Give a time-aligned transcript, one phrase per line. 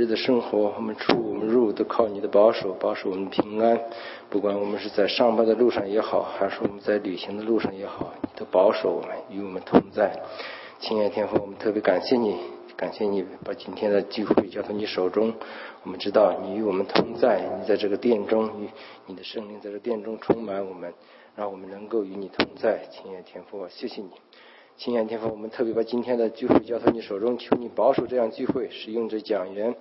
[0.00, 3.78] 日的生活，我们出我们入都靠你的保守，保守我们平安。
[4.30, 10.18] 不管我们是在上班的路上也好，还是我们在旅行的路上也好，你都保守我们，与我们同在。
[10.78, 12.34] 亲爱的天父，我们特别感谢你，
[12.78, 15.34] 感谢你把今天的聚会交到你手中。
[15.82, 18.70] 我们知道你与我们同在，你在这个殿中，与
[19.04, 20.94] 你的圣灵在这殿中充满我们，
[21.36, 22.86] 让我们能够与你同在。
[22.90, 24.08] 亲爱的天父，谢谢你。
[24.80, 29.76] 亲爱的天父，我们特别把今天的聚会交到你手中，求你保守这样聚会，使用这讲员，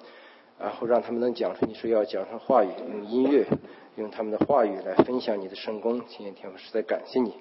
[0.60, 3.48] 然后让他们能讲出你说要讲上话语，用音乐，
[3.96, 6.02] 用他们的话语来分享你的圣功。
[6.10, 7.34] 亲爱的天父，实在感谢你，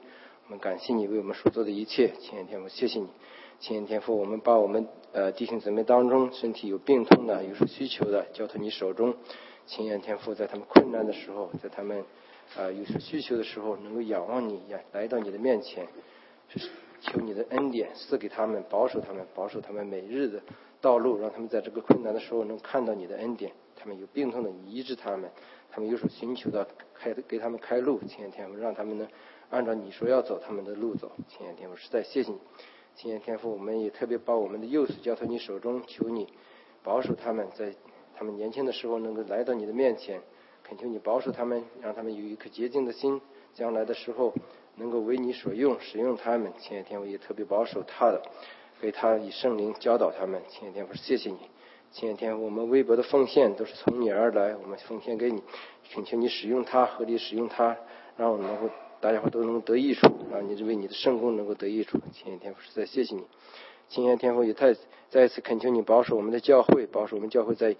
[0.46, 2.12] 我们感谢你为我们所做的一切。
[2.20, 3.08] 亲爱的天父，谢谢你。
[3.58, 9.16] 亲爱的天父，我们把我们呃弟兄姊妹当中身体有病痛的、有所需求的交到你手中。
[9.66, 12.04] 亲爱的天父，在他们困难的时候，在他们
[12.56, 15.88] 呃有所需求的时候，能够仰望你，来到你的面前。
[17.00, 20.42] 求你的恩典赐给他们，保守他们，保守他们每日的
[20.80, 23.52] 道路，让他们在这个困难的时候能看到你的恩典。
[23.76, 25.30] 他们有病痛的，你医治他们；
[25.70, 28.00] 他们有所寻求的，开给他们开路。
[28.08, 29.06] 亲爱的天父，让他们呢
[29.50, 31.12] 按照你说要走他们的路走。
[31.28, 32.38] 亲爱的天父，实在谢谢你。
[32.96, 36.26] 亲爱的天父，我们也特别把我们的幼子交到你手中，求你
[36.82, 37.72] 保守他们在
[38.16, 40.20] 他们年轻的时候能够来到你的面前，
[40.64, 43.20] 恳求你保守他们，让他们有一颗洁净的心，
[43.54, 44.34] 将来的时候。
[44.78, 48.22] 能够为你所用，使用他们，亲爱天父也特别保守他的，
[48.80, 51.38] 给他以圣灵教导他们，亲爱的天父，谢谢你，
[51.90, 55.42] 亲爱天，我们微薄的奉献都是从你而来，我们奉献给你，
[55.92, 57.76] 恳求你使用它，合理使用它，
[58.16, 63.22] 让我们能够大家伙都能得益处，让你为你的圣功能够得益处，亲爱天父，实在谢谢你，
[63.88, 64.74] 亲爱天父也太
[65.08, 67.74] 再一次恳求你保守我们的教会，保守我们教会在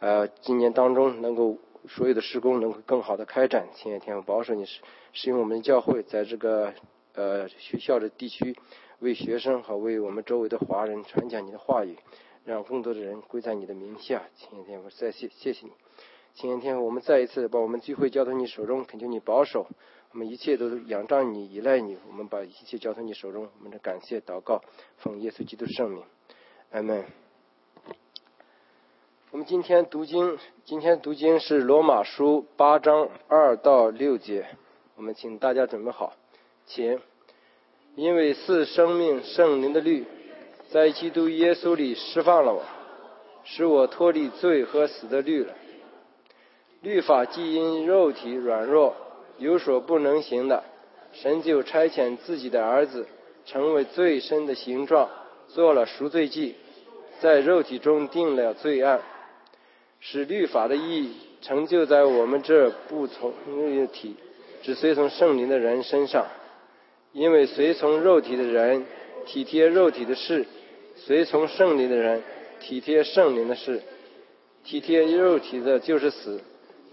[0.00, 1.58] 呃今年当中能够。
[1.88, 4.80] 所有的施工能够更好的开展，亲爱天父保守你使
[5.12, 6.72] 使用我们的教会，在这个
[7.14, 8.56] 呃学校的地区，
[9.00, 11.96] 为学生和为我们周围的华人传讲你的话语，
[12.44, 14.22] 让更多的人归在你的名下。
[14.36, 15.72] 亲爱天父，再谢谢谢你，
[16.34, 19.66] 亲爱天父，我们再一次把我们聚会交到你手中，恳求你保守，
[20.12, 24.62] 我们一切都仰仗你，依赖你，我们把一切交到你手中，我们的感谢祷告，
[24.98, 26.04] 奉耶稣基督圣名，
[26.70, 27.21] 阿门。
[29.32, 34.44] 我们今天读经，今天读经是罗马书八章二到六节。
[34.94, 36.12] 我们请大家准备好，
[36.66, 37.00] 请。
[37.94, 40.04] 因为是生命圣灵的律，
[40.68, 42.62] 在基督耶稣里释放了我，
[43.42, 45.54] 使我脱离罪和死的律了。
[46.82, 48.94] 律法既因肉体软弱
[49.38, 50.62] 有所不能行的，
[51.14, 53.06] 神就差遣自己的儿子，
[53.46, 55.08] 成为最深的形状，
[55.48, 56.54] 做了赎罪祭，
[57.20, 59.00] 在肉体中定了罪案。
[60.04, 64.16] 使律法的意义成就在我们这不从肉体，
[64.62, 66.26] 只随从圣灵的人身上。
[67.12, 68.84] 因为随从肉体的人
[69.26, 70.44] 体贴肉体的事，
[70.96, 72.20] 随从圣灵的人
[72.58, 73.80] 体贴圣灵的事。
[74.64, 76.40] 体贴肉体的就是死，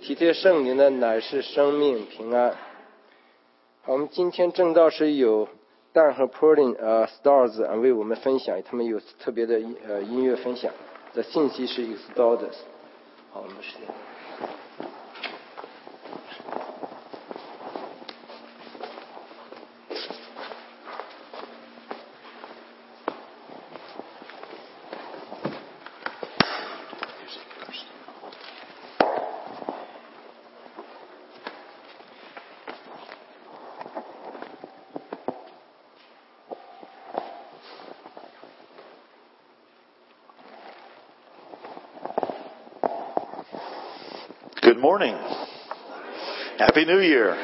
[0.02, 2.52] 体贴圣灵的乃是生命平安。
[3.82, 5.48] 好，我们今天正道是有
[5.96, 10.72] Dan 和 Pauline 呃 Stars 啊为我们分享，他们有特别的呃音乐分享。
[11.16, 12.54] 的信息是 Stars。
[13.32, 13.46] 好，
[46.90, 47.38] New Year.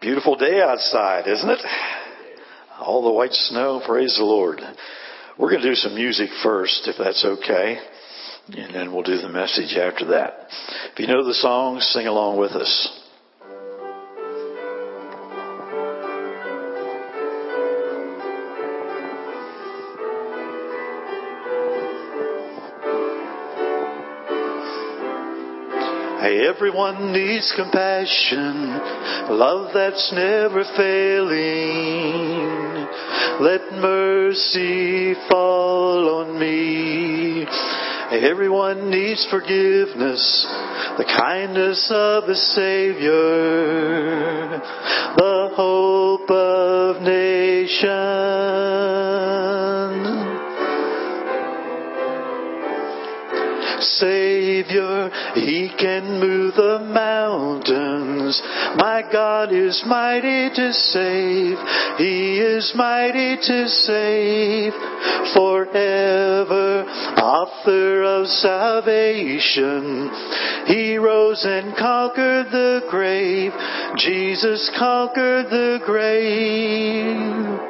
[0.00, 1.58] Beautiful day outside, isn't it?
[2.78, 4.60] All the white snow, praise the Lord.
[5.36, 7.78] We're going to do some music first, if that's okay,
[8.56, 10.50] and then we'll do the message after that.
[10.92, 12.99] If you know the song, sing along with us.
[26.48, 28.70] Everyone needs compassion,
[29.28, 32.00] love that's never failing.
[33.40, 37.46] Let mercy fall on me.
[38.10, 40.46] Everyone needs forgiveness,
[40.96, 43.12] the kindness of the Savior,
[45.16, 47.50] the hope of nations.
[54.62, 58.40] Savior, He can move the mountains.
[58.76, 61.58] My God is mighty to save.
[61.98, 64.72] He is mighty to save.
[65.34, 66.84] Forever
[67.16, 70.10] author of salvation.
[70.66, 73.52] He rose and conquered the grave.
[73.96, 77.69] Jesus conquered the grave.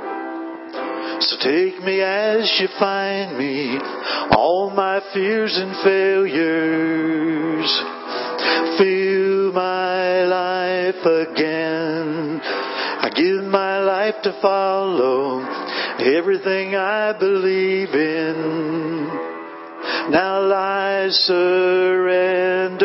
[1.42, 3.78] Take me as you find me,
[4.37, 7.82] all my fears and failures.
[8.76, 12.40] Fill my life again.
[12.42, 15.40] I give my life to follow
[15.98, 19.06] everything I believe in.
[20.10, 22.81] Now I surrender.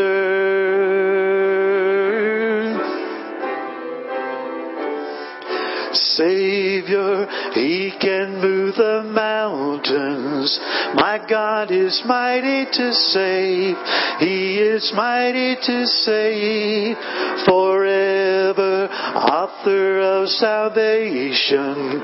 [6.15, 10.59] Savior, He can move the mountains.
[10.95, 13.75] My God is mighty to save.
[14.19, 16.97] He is mighty to save
[17.45, 18.87] forever.
[18.87, 22.01] Author of salvation.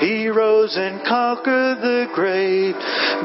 [0.00, 2.74] He rose and conquered the grave.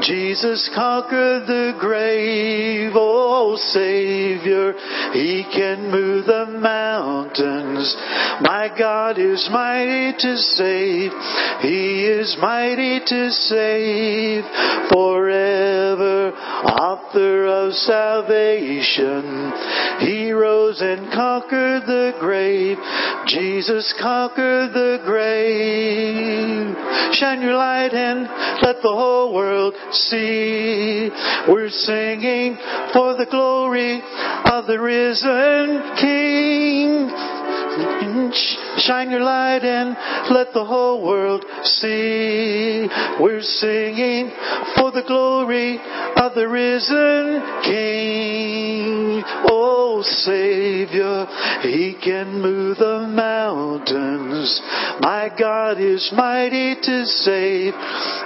[0.02, 2.92] Jesus conquered the grave.
[2.94, 4.74] Oh, Savior,
[5.12, 7.94] He can move the mountains.
[8.40, 11.12] My God is mighty to save.
[11.60, 14.44] He is mighty to save
[14.90, 16.32] forever.
[16.32, 19.52] Author of salvation.
[20.00, 22.78] He rose and conquered the grave.
[23.26, 26.74] Jesus conquered the grave.
[27.14, 28.22] Shine your light and
[28.62, 31.10] let the whole world see.
[31.48, 32.56] We're singing
[32.92, 34.02] for the glory
[34.44, 37.33] of the risen King.
[37.74, 39.96] Shine your light and
[40.30, 42.86] let the whole world see.
[43.20, 44.30] We're singing
[44.76, 45.78] for the glory
[46.16, 49.22] of the risen King.
[49.50, 51.26] Oh, Savior,
[51.62, 54.60] He can move the mountains.
[55.00, 57.74] My God is mighty to save.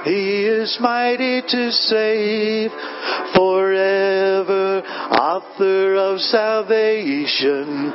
[0.04, 2.70] He is mighty to save
[3.34, 4.57] forever.
[4.84, 7.92] Author of salvation.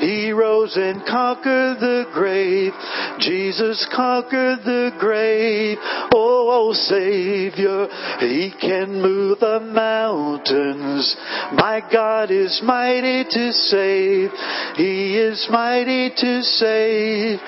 [0.00, 2.72] He rose and conquered the grave.
[3.18, 5.78] Jesus conquered the grave.
[6.12, 7.88] Oh, oh, Savior,
[8.20, 11.16] He can move the mountains.
[11.52, 14.30] My God is mighty to save.
[14.76, 17.38] He is mighty to save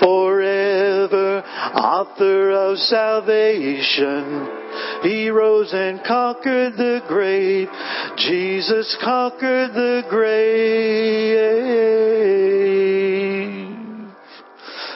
[0.00, 1.42] forever.
[1.74, 4.61] Author of salvation.
[5.02, 7.68] He rose and conquered the grave.
[8.16, 11.52] Jesus conquered the grave.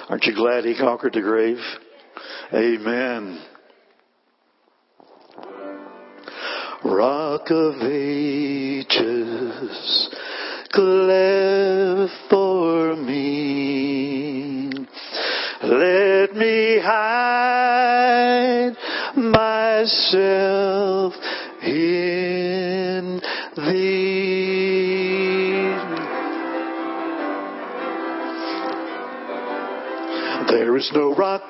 [0.08, 1.58] Aren't you glad he conquered the grave?
[2.52, 3.40] Amen.
[6.84, 8.98] Rock of ages,
[10.70, 14.70] cleft for me.
[15.62, 17.55] Let me hide
[19.86, 21.14] myself
[21.62, 23.20] in
[23.56, 24.82] thee.
[30.48, 31.48] There is no rock,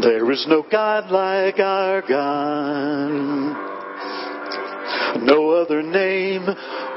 [0.00, 3.66] there is no God like our God.
[5.22, 6.46] No other name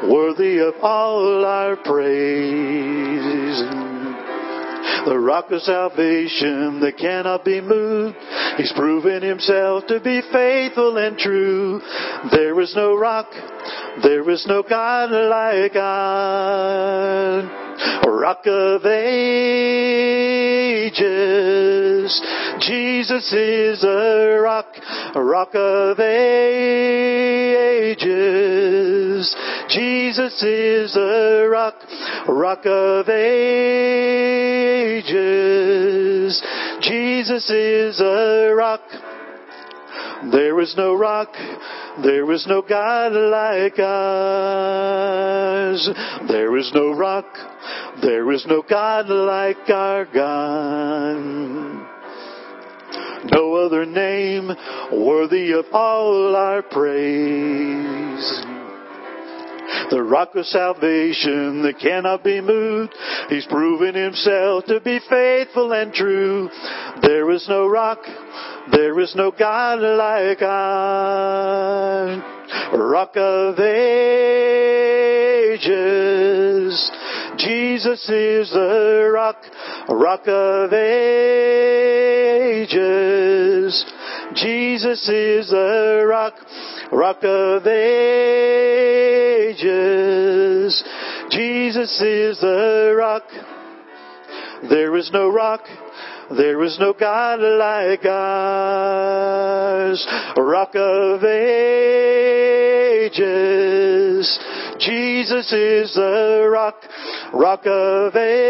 [0.10, 3.91] worthy of all our praise.
[5.06, 8.16] The rock of salvation that cannot be moved.
[8.58, 11.82] He's proven himself to be faithful and true.
[12.32, 13.28] There is no rock,
[14.04, 17.71] there is no God like God.
[18.06, 19.42] Rock of ages.
[22.60, 24.68] Jesus is a rock,
[25.16, 26.52] rock of ages.
[29.70, 31.76] Jesus is a rock,
[32.28, 33.92] rock of ages.
[36.82, 38.82] Jesus is a rock.
[40.32, 41.34] There is no rock,
[42.04, 45.10] there is no God like ours.
[46.28, 47.26] There is no rock,
[48.02, 51.88] there is no God like our God.
[53.32, 54.50] No other name
[54.92, 58.42] worthy of all our praise.
[59.92, 62.96] The rock of salvation that cannot be moved.
[63.30, 66.50] He's proven himself to be faithful and true.
[67.02, 68.00] There is no rock,
[68.72, 72.22] there is no God like our
[72.74, 74.12] rock of ages.
[77.44, 79.38] Jesus is the rock,
[79.90, 81.04] rock of ages.
[84.36, 86.36] Jesus is the rock,
[86.92, 87.82] rock of ages.
[91.32, 93.24] Jesus is the rock.
[94.70, 95.62] There is no rock.
[96.30, 99.28] There is no God like ours.
[100.38, 101.92] Rock of ages.
[104.82, 106.76] Jesus is the rock,
[107.34, 108.42] rock of ages.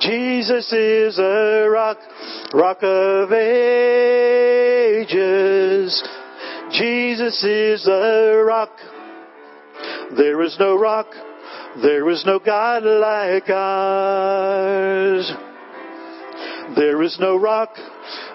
[0.00, 1.96] Jesus is the rock,
[2.52, 3.56] rock of ages.
[6.72, 8.72] Jesus is the rock.
[10.14, 11.06] There is no rock,
[11.80, 15.32] there is no God like ours.
[16.76, 17.78] There is no rock,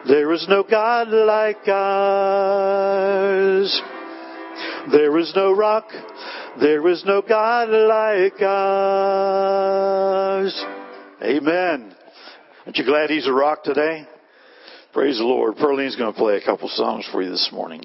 [0.08, 2.62] there is no God like ours.
[4.90, 5.92] There is no rock,
[6.60, 9.62] there is no God like ours.
[11.22, 11.96] Amen.
[12.66, 14.08] Aren't you glad he's a rock today?
[14.94, 15.58] Praise the Lord.
[15.58, 17.84] Pearlyn's going to play a couple songs for you this morning.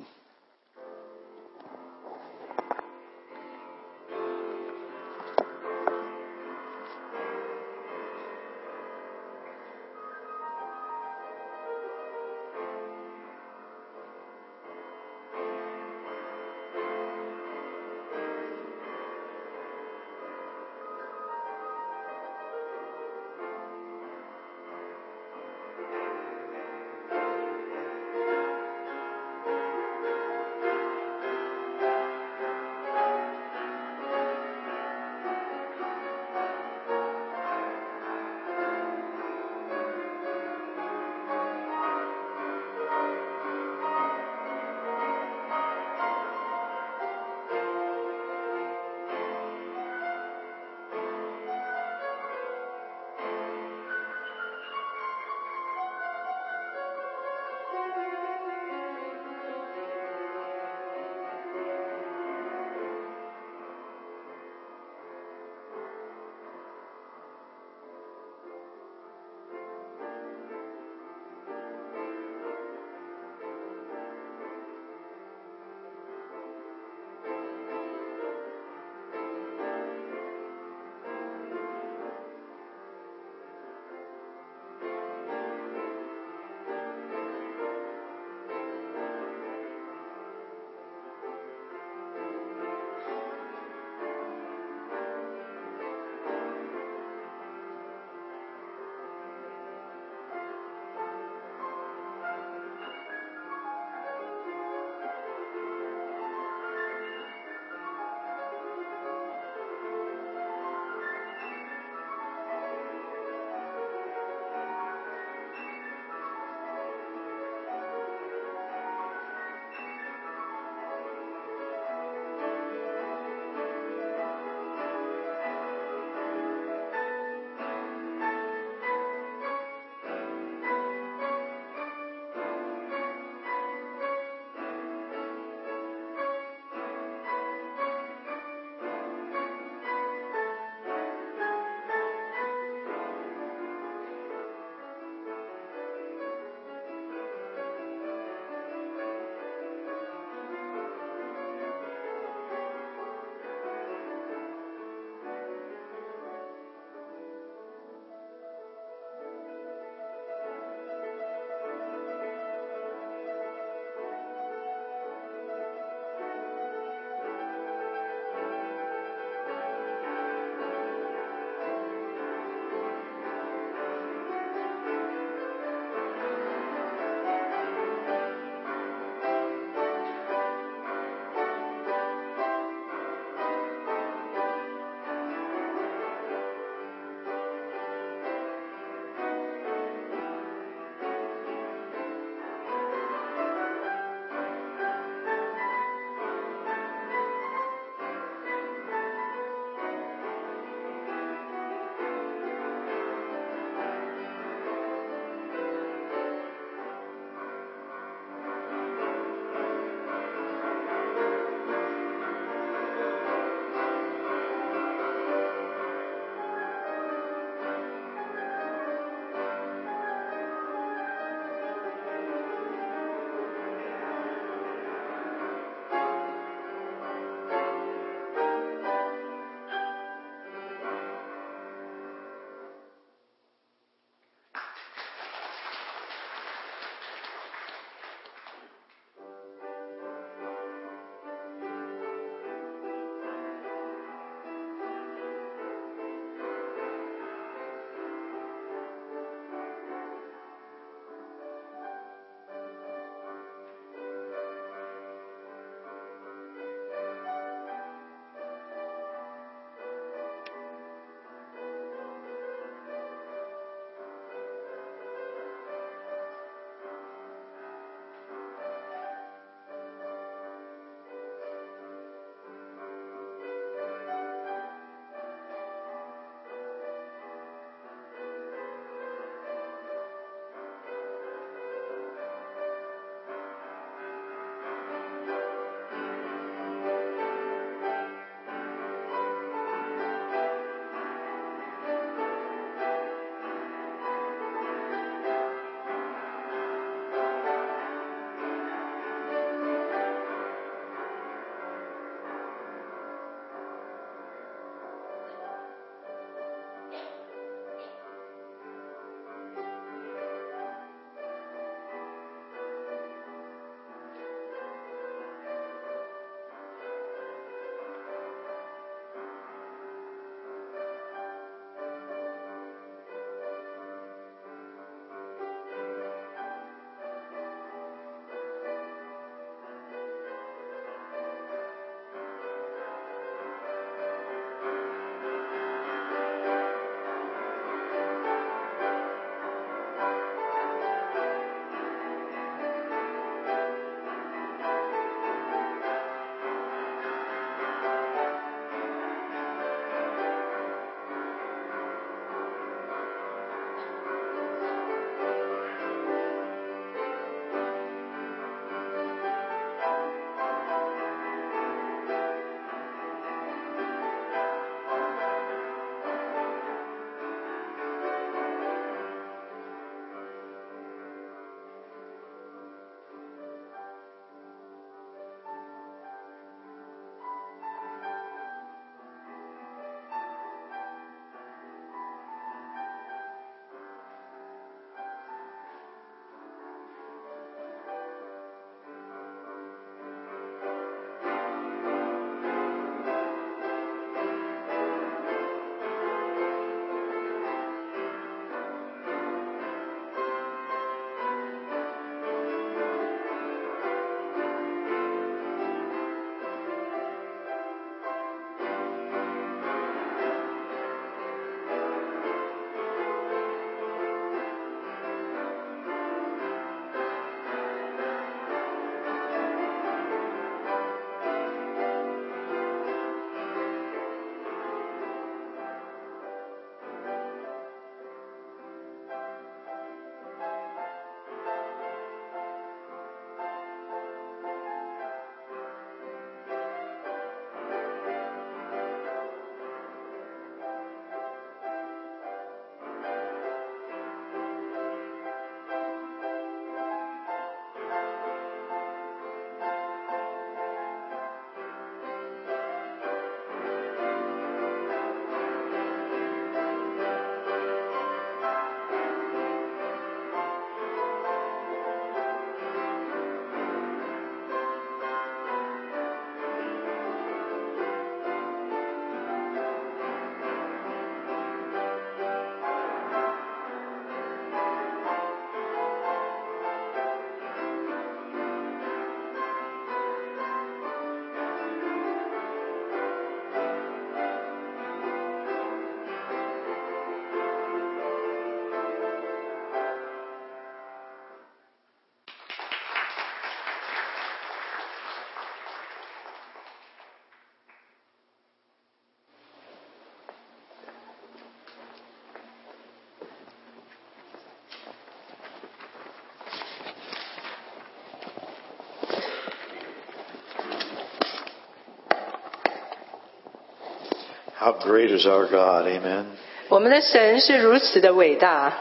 [514.57, 516.25] How great is our God, amen.
[516.69, 518.71] 我们的神是如此的伟大，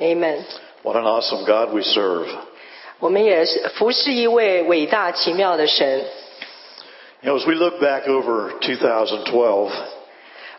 [0.00, 0.38] Amen。
[0.82, 2.26] What an awesome God we serve.
[2.98, 6.04] 我们也是服侍一位伟大奇妙的神。
[7.20, 9.70] You know, as we look back over 2012,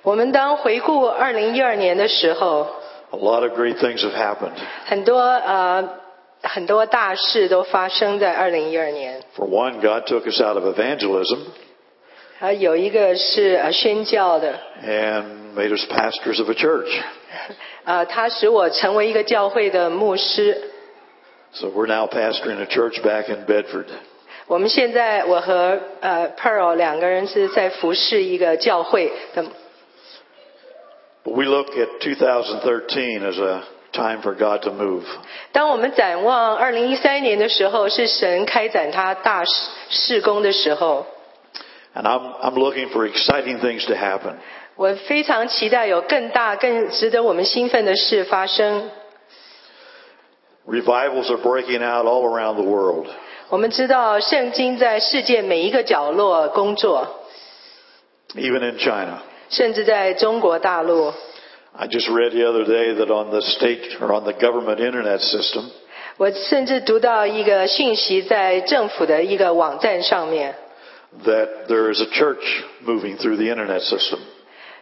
[0.04, 2.68] 我们当回顾二零一二年的时候，
[3.12, 4.54] a lot of great things have happened.
[4.86, 5.90] 很多呃
[6.44, 9.22] 很多大事都发生在二零一二年。
[9.36, 11.40] For one, God took us out of evangelism
[12.45, 16.91] 啊，有一个是呃宣教的，and made us pastors of a church.
[17.85, 20.61] 啊，他使我成为一个教会的牧师。
[21.55, 23.87] So we're now pastoring a church back in Bedford.
[24.47, 29.43] 我们现在我和呃 Pearl 两个人是在服侍一个教会的
[31.25, 35.05] But we look at 2013 as a time for God to move.
[35.53, 41.07] 当我们展望二零一三年的时候，是神开展他大事事工的时候，
[41.94, 44.36] And I'm, I'm looking for exciting things to happen.
[44.76, 48.90] 我非常期待有更大、更值得我们兴奋的事发生。
[50.68, 53.08] Revivals are breaking out all around the world.
[53.50, 57.26] 我们知道圣经在世界每一个角落工作，
[58.36, 59.24] even in China.
[59.50, 61.12] 甚至在中国大陆。
[61.76, 65.20] I just read the other day that on the state or on the government internet
[65.20, 65.72] system,
[66.18, 70.56] 我甚至读到一个讯息，在政府的一个网站上面，
[71.26, 72.44] that there is a church
[72.86, 74.20] moving through the internet system.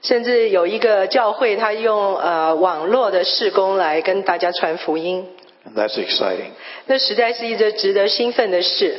[0.02, 5.26] 甚至有一个教会，他用呃网络的事工来跟大家传福音。
[5.66, 6.52] And that's exciting.
[6.86, 8.96] 那实在是一个值得兴奋的事。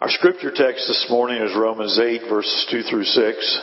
[0.00, 3.58] Our scripture text this morning is Romans 8 verses 2 through 6.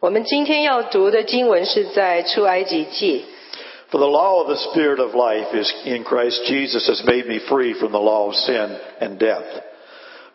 [0.00, 3.24] 我们今天要读的经文是在出埃及记。
[3.90, 7.38] For the law of the Spirit of life is in Christ Jesus has made me
[7.38, 9.44] free from the law of sin and death.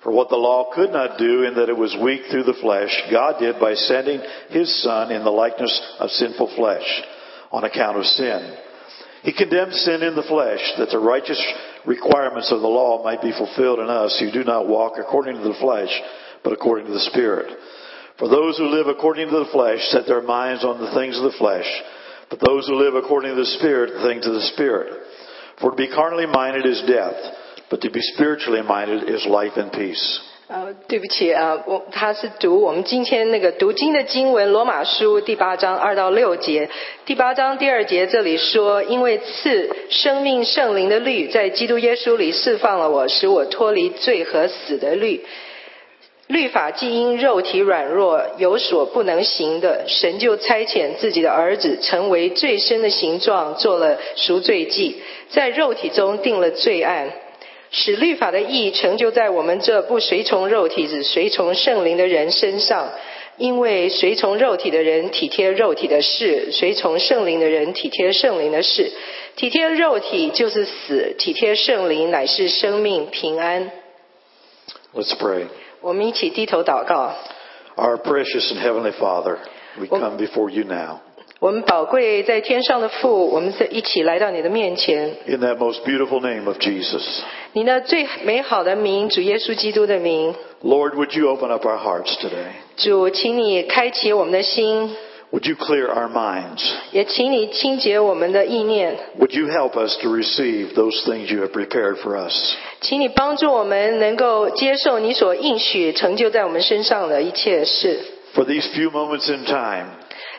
[0.03, 2.91] For what the law could not do in that it was weak through the flesh,
[3.11, 6.89] God did by sending His Son in the likeness of sinful flesh
[7.53, 8.57] on account of sin.
[9.23, 11.41] He condemned sin in the flesh that the righteous
[11.85, 15.43] requirements of the law might be fulfilled in us who do not walk according to
[15.43, 15.93] the flesh,
[16.43, 17.59] but according to the Spirit.
[18.19, 21.25] For those who live according to the flesh set their minds on the things of
[21.25, 21.69] the flesh,
[22.31, 24.93] but those who live according to the Spirit, the things of the Spirit.
[25.61, 27.17] For to be carnally minded is death,
[27.71, 30.19] but to be spiritually minded is life and peace.
[30.53, 36.69] 呃，对不起啊，我他是读我们今天那个读经的经文《罗马书》第八章二到六节。
[37.07, 45.25] 第八章第二节这里说：“因为赐生命圣灵的律在基督耶稣里释放了我，使我脱离罪和死的律。
[46.27, 57.09] 律法既因肉体软弱有所不能行的，神就差遣自己的儿子成为最深的形状，做了赎罪祭，在肉体中定了罪案。”
[57.71, 62.91] 使律法的意义成就在我们这不随从肉体只随从圣灵的人身上，
[63.37, 68.93] 因为随从肉体的人体贴肉体的事，随从圣灵的人体贴圣灵的事。
[69.37, 73.71] 体贴肉体就是死，体贴圣灵乃是生命平安。
[74.93, 75.47] Let's pray.
[75.81, 77.15] 我们一起低头祷告。
[77.77, 79.39] Our precious and heavenly Father,
[79.79, 81.01] we come before you now.
[81.40, 85.16] 我们宝贵在天上的父，我们在一起来到你的面前。
[85.28, 87.04] In that most beautiful name of Jesus.
[87.54, 90.34] 你那最美好的名，主耶稣基督的名，
[90.64, 92.54] Lord, would you open up our hearts today?
[92.78, 94.96] 主，请你开启我们的心，
[95.32, 96.64] Would you clear our minds?
[96.92, 98.98] 也请你清洁我们的意念。
[99.20, 102.56] Would you help us to receive those things you have prepared for us?
[102.82, 108.00] 请你帮助我们能够接受你所应许成就在我们身上的一切事。
[108.34, 109.88] For these few moments in time,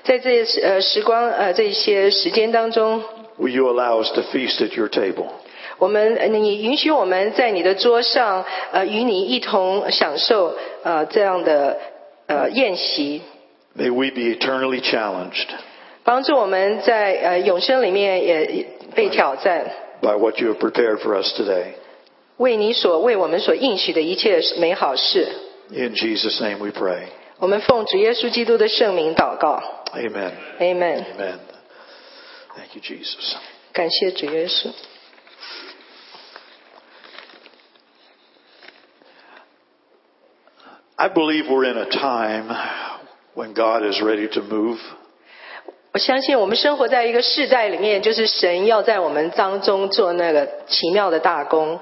[0.03, 3.03] 在这呃时光呃这些时间当中
[3.39, 5.27] ，will you allow us to feast at your table?
[5.77, 11.77] 我们呃你允许我们在你的桌上呃与你一同享受呃这样的
[12.27, 13.21] 呃宴席
[13.77, 15.47] ，May we be eternally challenged
[16.03, 19.65] 帮助我们在呃永生里面也被挑战
[20.01, 21.73] ，by what you have prepared for us today.
[22.37, 25.27] 为你所为我们所应许的一切美好事。
[25.71, 27.03] In Jesus' name we pray.
[27.37, 30.32] 我们奉主耶稣基督的圣名祷告 Amen.
[30.60, 31.06] ，Amen。
[31.14, 31.38] Amen.
[32.56, 33.36] Thank you, Jesus.
[33.72, 34.72] 感谢主耶稣。
[40.98, 42.48] I believe we're in a time
[43.34, 44.78] when God is ready to move.
[45.92, 51.80] 我相信我们生活在一个世代里面，就是神要在我们当中做那个奇妙的大功。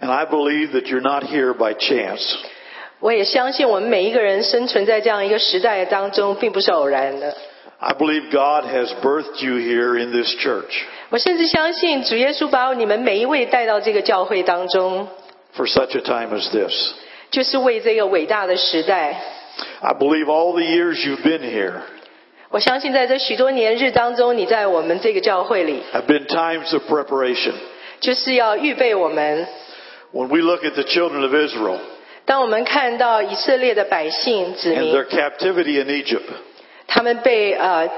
[0.00, 2.36] And I believe that you're not here by chance.
[3.04, 7.34] 我也相信我们每一个人生存在这样一个时代当中，并不是偶然的。
[7.78, 15.08] I believe God has birthed you here in this church 我甚至相信主耶稣把你们每一位带到这个教会当中，
[15.56, 16.92] for such a time as this.
[17.30, 19.22] 就是为这个伟大的时代。
[19.80, 21.80] I believe all the years you've been here
[22.50, 27.52] 我相信在这许多年日当中，你在我们这个教会里， have been times of preparation.
[28.00, 29.46] 就是要预备我们。
[30.12, 31.78] When we look at the children of Israel
[32.24, 36.22] 当我们看到以色列的百姓子 and 民 their，captivity in Egypt,
[36.86, 37.88] 他们被呃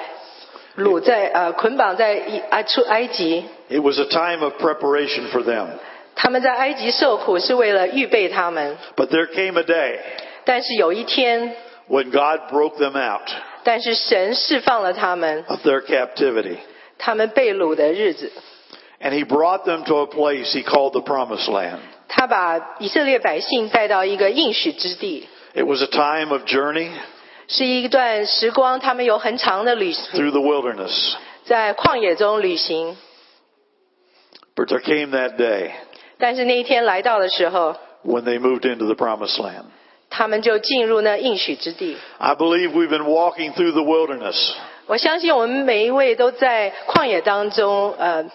[0.77, 5.67] 掳在呃捆绑在一啊出埃及， it was a time of preparation for them.
[6.15, 8.77] 他们在埃及受苦是为了预备他们。
[8.97, 9.99] But there came a day
[10.45, 11.55] 但是有一天，
[11.89, 13.29] when God broke them out
[13.65, 16.57] 但是神释放了他们， of their captivity.
[16.99, 18.31] 他们被掳的日子，
[19.01, 21.79] And he brought them to a place he called the promised land.
[22.08, 26.90] 他把以色列百姓带到一个应许之地，It was a time of journey
[27.48, 31.16] 是一段时光，他们有很长的旅行，through the wilderness.
[31.46, 32.98] 在旷野中旅行。
[34.56, 35.72] But there came that day
[36.18, 39.66] 但是那一天来到的时候，when they moved into the promised land.
[40.10, 41.98] 他们就进入那应许之地。
[42.18, 44.54] I believe we've been walking through the wilderness.
[44.88, 48.26] 我相信我们每一位都在旷野当中，呃，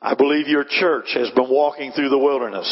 [0.00, 2.66] I believe your church has been walking through the wilderness.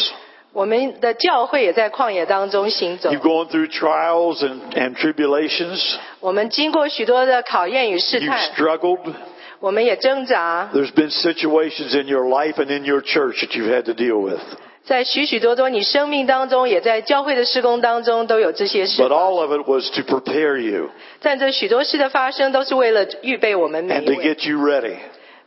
[0.52, 3.10] 我们的教会也在旷野当中行走。
[3.10, 5.80] You've gone through trials and, and tribulations.
[6.18, 9.12] 我们经过许多的考验与试 You've 探， struggled.
[9.60, 13.92] 我们也挣扎， There's been situations in your life and in your church that you've had to
[13.92, 14.40] deal with.
[14.82, 24.58] 在许许多多你生命当中，也在教会的施工当中都有这些事 But。all of it was to prepare you 但这许多事的发生，都是为了预备我们每 and 一 to 位， get you
[24.58, 24.96] ready.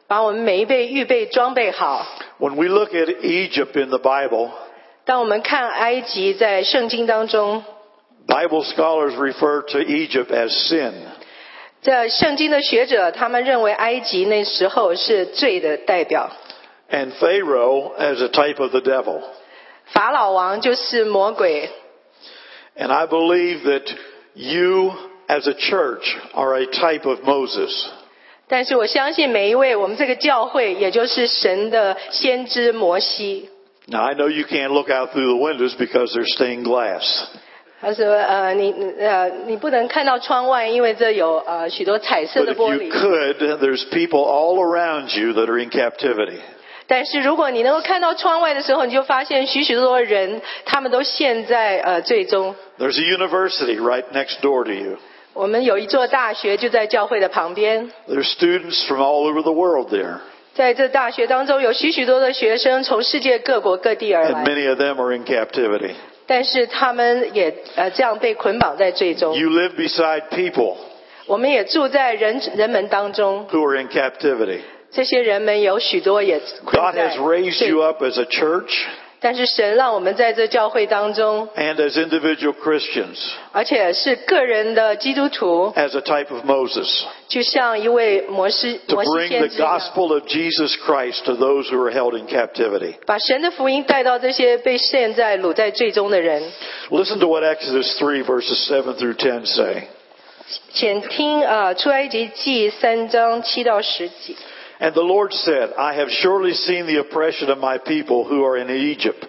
[0.08, 2.06] 把我们每一位预备装备好。
[2.40, 4.50] When we look at Egypt in the Bible,
[5.06, 7.64] 当我们看埃及在圣经当中，
[8.28, 10.94] Bible scholars refer to Egypt as sin.
[11.82, 16.32] 在圣经的学者他们认为埃及那时候是罪的代表，
[16.90, 19.22] and Pharaoh as a type of the devil.
[19.88, 21.70] 法老王就是魔鬼。
[22.78, 23.94] And I believe that
[24.34, 24.94] you
[25.28, 27.90] as a church are a type of Moses.
[28.49, 33.51] 但是我相信每一位我们这个教会，也就是神的先知摩西。
[33.87, 37.27] Now I know you can't look out through the windows because they're stained glass.
[37.81, 46.41] 他说：“呃，你呃，你不能看到窗外，因为这有呃许多彩色的 But if you could, there's people all around you that are in captivity.
[46.89, 52.57] 但是如果你能够看到窗外的时候，你就发现许许多多人，他们都陷在呃罪中。
[52.79, 54.99] There's a university right next door to you.
[55.39, 57.93] 我们有一座大学就在教会的旁边。
[58.09, 60.19] There's students from all over the world there.
[60.55, 65.93] 在这大学当中，有许许多的学生从世界各国各地而 And 来，many of them are in captivity.
[66.27, 69.39] 但是他们也呃这样被捆绑在罪中。
[69.39, 70.75] You live beside people
[71.27, 74.59] 我们也住在人人们当中，who are in captivity.
[74.91, 78.87] 这些人们有许多也 God has raised you up as a church
[79.21, 83.19] 但是神让我们在这教会当中，and as individual Christians，
[83.53, 86.89] 而且是个人的基督徒，as a type of Moses，
[87.27, 96.43] 就像一位摩西摩西先知 the gospel of Jesus Christ to those who are held in captivity，把神的福音带到这些被陷在掳在罪中的人。
[96.91, 99.89] Listen to what Exodus three verses seven through ten say。
[100.73, 104.35] 请听啊，出埃及记三章七到十节。
[104.81, 108.71] And the Lord said, I have surely seen the oppression of my people who are in
[108.71, 109.25] Egypt,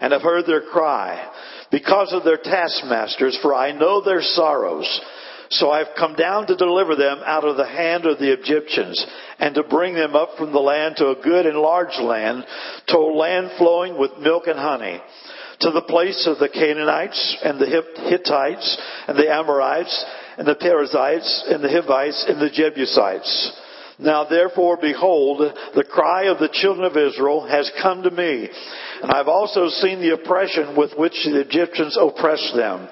[0.00, 1.30] and have heard their cry
[1.70, 5.00] because of their taskmasters, for I know their sorrows.
[5.50, 9.04] So I have come down to deliver them out of the hand of the Egyptians,
[9.38, 12.44] and to bring them up from the land to a good and large land,
[12.88, 15.00] to a land flowing with milk and honey,
[15.60, 20.04] to the place of the Canaanites, and the Hittites, and the Amorites,
[20.38, 23.61] and the Perizzites, and the Hivites, and the Jebusites.
[24.01, 25.39] Now therefore, behold,
[25.73, 28.47] the cry of the children of Israel has come to me,
[29.01, 32.87] and I've also seen the oppression with which the Egyptians oppress them.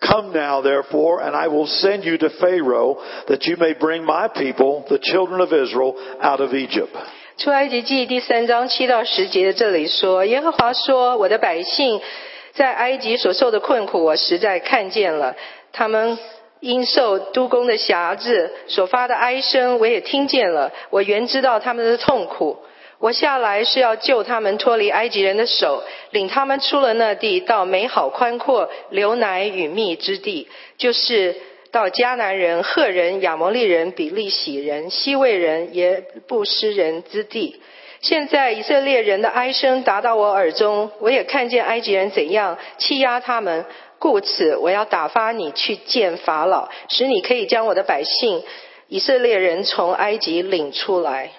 [0.00, 4.28] Come now, therefore, and I will send you to Pharaoh, that you may bring my
[4.28, 6.94] people, the children of Israel, out of Egypt.
[7.38, 12.00] 出埃及记第三章七到十节这里说：“耶和华说，我的百姓
[12.52, 15.34] 在埃及所受的困苦，我实在看见了；
[15.72, 16.18] 他们
[16.59, 20.71] 因受督工的辖制所发的哀声，我也听见了。
[20.89, 22.57] 我原知道他们的痛苦。
[22.99, 31.35] 我下来是要救他们脱离埃及人的手，领他们出了那地，到美好宽阔、流奶与蜜之地，就是。”
[31.69, 37.61] 到迦南人、赫人、亚摩利人、比利洗人、西魏人、耶布斯人之地。
[38.06, 43.64] 现在以色列人的哀声达到我耳中，我也看见埃及人怎样欺压他们，
[43.98, 48.42] 故此我要打发你去见法老，使你可以将我的百姓
[48.88, 51.30] 以色列人从埃及领出来。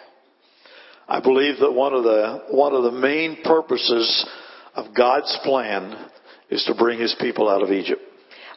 [1.05, 4.25] I believe that one of the, one of the main purposes
[4.73, 5.91] of God's plan
[6.49, 7.99] is to bring his people out of Egypt.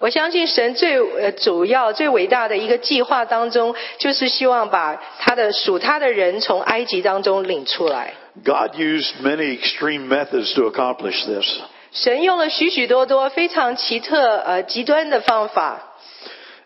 [0.00, 8.14] 我相信神最呃主要、最伟大的一个计划当中，就是希望把他的属他的人从埃及当中领出来。
[8.44, 11.46] God used many extreme methods to accomplish this.
[11.92, 15.82] 神用了许许多多非常奇特、呃极端的方法。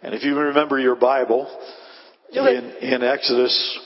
[0.02, 1.46] And if you remember your Bible,
[2.32, 2.56] Okay.
[2.56, 3.78] in, in Exodus,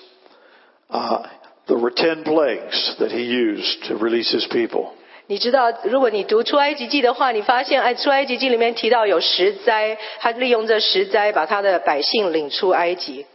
[0.90, 1.22] uh,
[1.66, 4.92] there were ten plagues that he used to release his people.
[5.29, 13.27] 你知道，如果你读出埃及记的话，你发现哎，出埃及记里面提到有十灾，他利用这十灾把他的百姓领出埃及。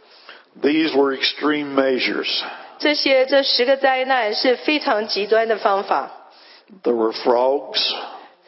[0.61, 2.43] These were extreme measures.
[2.79, 6.11] 这些这十个灾难是非常极端的方法
[6.83, 7.93] ，There were frogs,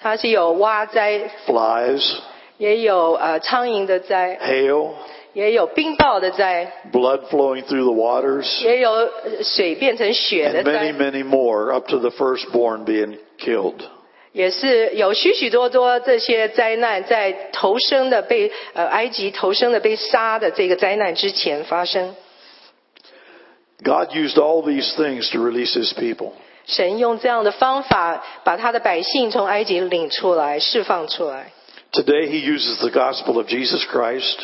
[0.01, 2.17] 它是有蛙灾，flies,
[2.57, 4.89] 也有呃苍蝇的灾，hail,
[5.31, 9.09] 也有冰雹的灾，blood flowing through the waters, 也有呃
[9.41, 13.81] 水变成血的 and many, many more, up to the firstborn being killed.
[14.33, 22.15] 也是有许许多多这些灾难在头生的被呃埃及头生的被杀的这个灾难之前发生。
[23.83, 26.33] God used all these things to release His people.
[26.65, 31.51] 神用这样的方法把他的百姓从埃及领出来，释放出来。
[31.93, 34.37] Today He uses the gospel of Jesus Christ.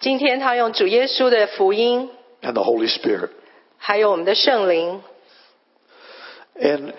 [0.00, 2.10] 今天他用主耶稣的福音。
[2.42, 3.30] And the Holy Spirit.
[3.76, 5.02] 还有我们的圣灵。
[6.58, 6.92] And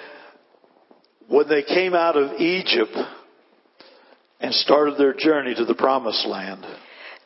[1.29, 2.95] when they came out of Egypt
[4.39, 6.59] and started their journey to the promised land,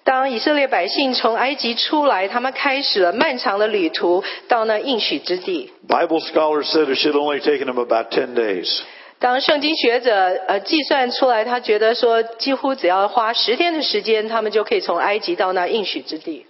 [0.03, 5.71] 当以色列百姓从埃及出来，他们开始了漫长的旅途，到那应许之地。
[5.87, 8.81] Bible scholars said it should only taken them about ten days.
[9.19, 10.13] 当圣经学者
[10.47, 16.45] 呃计算出来，他觉得说几乎只要花十天的时间，他们就可以从埃及到那应许之地。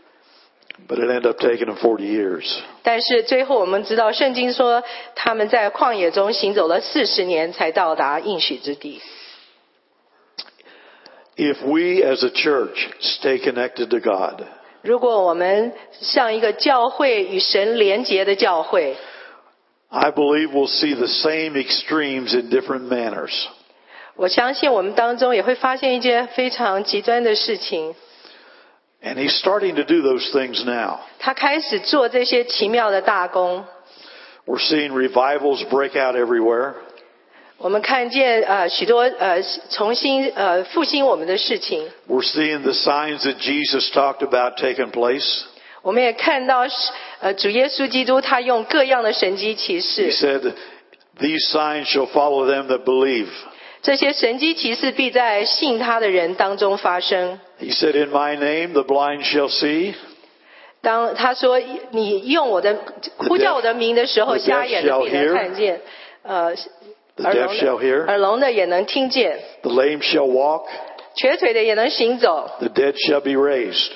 [0.88, 2.60] But it ended up taking them 40 years.
[2.82, 4.82] 但是最后我们知道，圣经说
[5.14, 9.00] 他们在旷野中行走了四十年，才到达应许之地。
[11.36, 14.44] If we as a church stay connected to God,
[14.82, 18.96] 如果我们像一个教会与神连结的教会，
[19.88, 23.32] I believe we'll see the same extremes in different manners.
[24.16, 27.94] 我相信我们当中也会发现一件非常极端的事情。
[29.06, 31.00] And he's starting to do those things now.
[31.18, 33.64] 他开始做这些奇妙的大功。
[34.46, 36.74] We're seeing revivals break out everywhere.
[37.58, 45.44] 我们看见呃许多呃重新呃复兴我们的事情， We're seeing the signs that Jesus talked about taking place.
[45.82, 46.64] 我们也看到
[47.20, 50.52] 呃主耶稣基督他用各样的神迹奇 He 事， said,
[51.18, 53.28] These signs shall follow them that believe.
[53.87, 57.39] 这些神迹奇事必在信他的人当中发生。
[57.57, 59.93] He said, "In my name, the blind shall see."
[60.81, 61.57] 当他说
[61.91, 62.77] 你用我的
[63.15, 65.79] 呼叫我的名的时候，瞎眼的必能看见，
[66.23, 66.53] 呃，
[67.23, 69.39] 耳聋的耳聋的也能听见。
[69.61, 70.65] The lame shall walk.
[71.15, 72.51] 瘸腿的也能行走。
[72.59, 73.91] The dead shall be raised.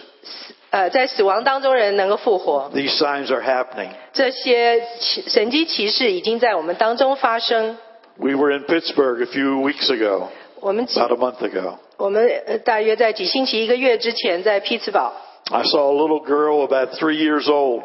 [0.69, 2.71] 呃，在死亡当中人能够复活。
[2.73, 3.89] These signs are happening.
[4.13, 7.77] 这些神迹奇事已经在我们当中发生。
[8.18, 10.28] We were in Pittsburgh a few weeks ago,
[10.60, 11.78] 我们几 about a month ago.
[11.98, 15.12] 我们呃大约在几星期、一个月之前，在匹兹堡，
[15.50, 17.82] I saw a little girl about three years old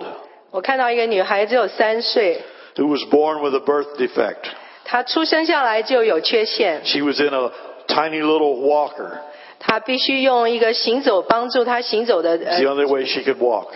[0.51, 2.41] 我看到一个女孩只有三岁，
[2.75, 4.49] who was born with a birth defect.
[4.85, 7.51] 她出生下来就有缺陷， She was in a
[7.87, 9.19] tiny little walker.
[9.59, 13.67] 她必须用一个行走帮助她行走的， It's the 呃， only way she could walk.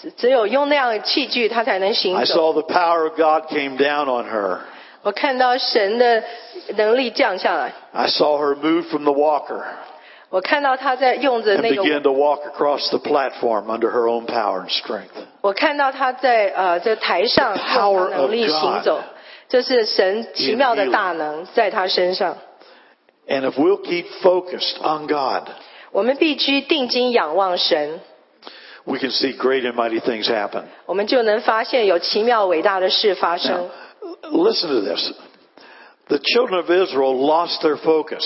[0.00, 2.34] 只只有用那样的器具，她才能行 I 走。
[2.34, 4.60] saw the power of God came down on her.
[5.06, 6.22] 我看到神的
[6.76, 9.62] 能力降下来， I saw her move from the walker
[10.30, 14.70] 我看到她在用着 and 那 begin 个， to walk across the platform under her own power and
[14.70, 15.10] strength.
[15.42, 19.00] 我看到她在呃这台上 The power 用她能力 of God 行走，
[19.48, 22.38] 这是神奇妙的大能在她身上。
[23.28, 25.48] And if we'll keep focused on God,
[25.90, 28.00] 我们必须定睛仰望神，
[28.84, 30.62] we can see great and mighty things happen.
[30.86, 33.70] 我们就能发现有奇妙伟大的事发 Now, 生。
[34.30, 35.12] listen to this.
[36.08, 38.24] The children of Israel lost their focus.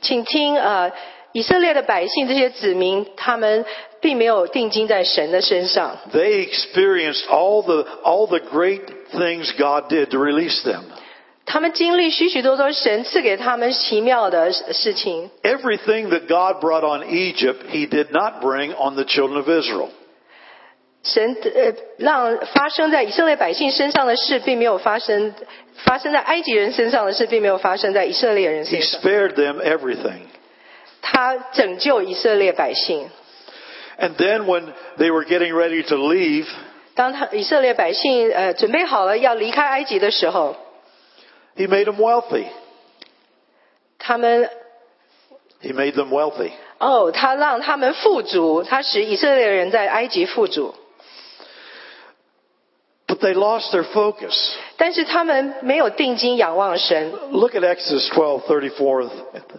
[0.00, 0.92] 请听，呃，
[1.32, 3.64] 以色列的百姓这些子民，他们
[4.00, 8.82] 并没有定睛在神的身上， They experienced all the, all the great
[9.12, 10.82] things God did to release them.
[11.44, 15.30] 他们经历许许多多神赐给他们奇妙的事情。
[15.42, 19.90] Everything that God brought on Egypt, He did not bring on the children of Israel.
[21.06, 25.32] 神呃让发生在以色列百姓身上的事，并没有发生；
[25.74, 29.00] 发生在埃及人身上的事，并没有发生在以色列人 He 身上。
[29.00, 30.20] spared them everything.
[31.00, 33.08] 他拯救以色列百姓。
[33.98, 36.46] And then when they were getting ready to leave,
[36.94, 40.56] 当他以色列百姓呃准备好了要离开埃及的时候，
[41.56, 42.44] He made them wealthy.
[43.98, 44.48] 他们
[45.60, 46.52] He made them wealthy.
[46.78, 50.74] 哦，他让他们富足，他使以色列人在埃及富足，
[53.06, 54.32] But they lost their focus.
[54.76, 57.12] 但是他们没有定睛仰望神。
[57.30, 59.10] Look at Exodus 12, 34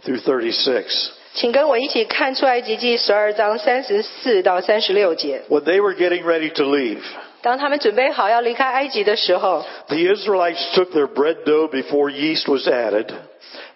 [0.04, 1.12] through 36.
[1.36, 5.42] 请跟我一起看出埃及记十二章三十四到三十六节。
[5.50, 7.02] When they were getting ready to leave,
[7.42, 13.08] 当他们准备好要离开埃及的时候， the Israelites took their bread dough before yeast was added.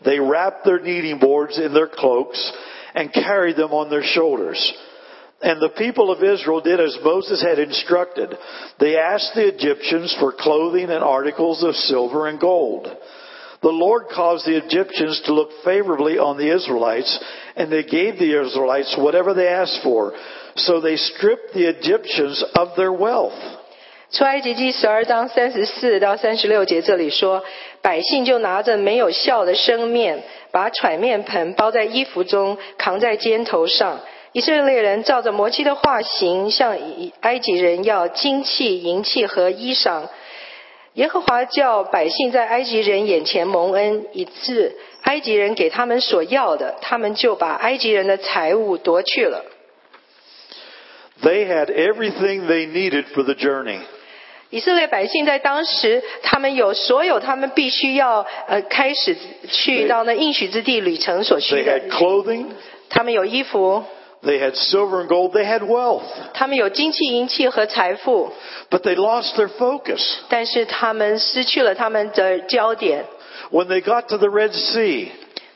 [0.04, 2.52] They wrapped their kneading boards in their cloaks
[2.94, 4.74] and carried them on their shoulders.
[5.42, 8.36] And the people of Israel did as Moses had instructed.
[8.80, 12.88] They asked the Egyptians for clothing and articles of silver and gold.
[13.62, 17.20] The Lord caused the Egyptians to look favorably on the Israelites,
[17.56, 20.14] and they gave the Israelites whatever they asked for.
[20.56, 23.38] So they stripped the Egyptians of their wealth.
[24.10, 27.44] 出埃及记十二章三十四到三十六节这里说，
[27.82, 34.00] 百姓就拿着没有笑的生面，把揣面盆包在衣服中，扛在肩头上。
[34.33, 40.05] 以色列人照着摩西的画形，向以埃及人要金器、银器和衣裳。
[40.95, 49.45] 耶和华叫百姓在埃及人眼前蒙恩，以致埃及人给他们所要的，他们就把埃及人的财物夺去了。
[51.23, 53.79] They had everything they needed for the journey.
[54.51, 59.17] 以色列百姓在当时，他们有所有他们必须要呃开始
[59.49, 61.89] 去到那应许之地旅程所需 They 的 had。
[61.91, 62.47] clothing,
[62.91, 63.85] 他们有衣服，
[64.24, 66.04] they had silver and gold, they had wealth.
[66.34, 68.32] 他们有金器、银器和财富，
[68.70, 70.02] But they lost their focus.
[70.30, 73.06] 但是他们失去了他们的焦点。
[73.52, 75.10] When they got to the Red Sea,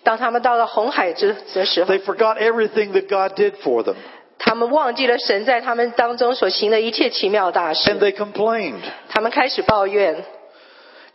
[0.03, 3.95] 当他们到了红海之的时候 they，forgot everything that God did for them.
[4.37, 8.81] 他们忘记了神在他们当中所行的一切奇妙大 And 事， they complained.
[9.09, 10.23] 他们开始抱怨。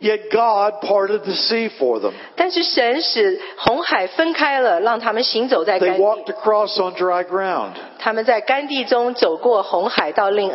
[0.01, 2.13] Yet God parted the sea for them.
[2.35, 6.03] 但是神使红海分开了，让他们行走在 They 干地。
[6.03, 7.71] walked across on dry ground.
[7.97, 10.51] 他们在干地中走过红海到另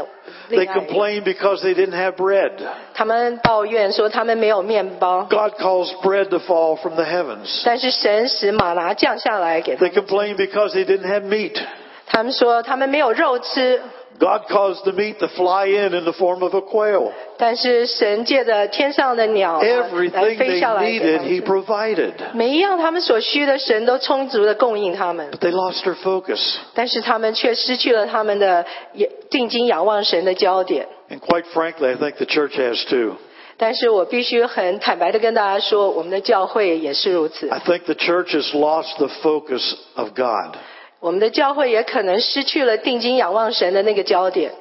[0.48, 2.52] 另 They 外一 complained because they didn't have bread.
[2.94, 7.62] 他们抱怨说他们没有面包， God caused bread to fall from the heavens.
[7.64, 10.06] 但是神使马拿降下来给他 They 们。
[10.06, 11.58] complained because they didn't have meat.
[12.06, 13.80] 他们说他们没有肉吃，
[14.18, 17.10] God caused the meat to fly in in the form of a quail.
[17.38, 21.42] 但是神借着天上的鸟啊来 Everything 飞 they 下来给 needed, 他 He 们吃。
[21.42, 22.12] provided.
[22.34, 26.56] 每一样他们所需的，神都充足的供应他们， But they lost their focus.
[26.74, 30.86] 但是他们却失去了他们的也定睛仰望神的焦点。
[31.10, 33.16] And quite frankly, I think the church has too.
[33.58, 40.56] 但是我必须很坦白的跟大家说，我们的教会也是如此 I。think the church has lost the focus of God.
[41.00, 44.52] 我们的教会也可能失去了定睛仰望神的那个焦点。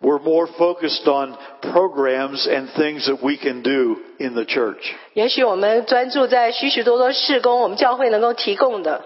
[0.00, 4.94] We're more focused on programs and things that we can do in the church.
[5.14, 9.02] 也许我们专注在许许多多事工，我们教会能够提供的。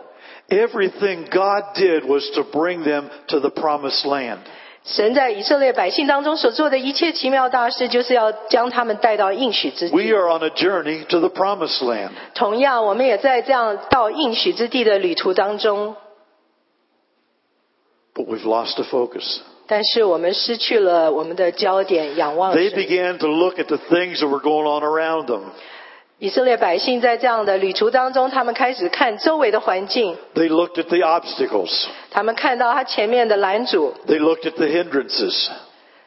[0.50, 4.38] Everything God did was to bring them to the promised land.
[4.84, 10.12] 神在以色列百姓当中所做的一切奇妙大事，就是要将他们带到应许之 We 地。
[10.12, 12.10] are on a journey to the promised land.
[12.34, 15.96] 同样，我们也在这样到应许之地的旅途当中，
[18.16, 19.40] But we've lost the focus.
[19.66, 22.78] 但是我们失去了我们的焦点，仰望 They 神。
[22.78, 25.40] began to look at the things that were going on around them.
[26.18, 31.86] 以色列百姓在这样的旅途当中，他们开始看周围的环境， They looked at the obstacles.
[32.10, 35.48] 他们看到他前面的拦阻， They looked at the hindrances.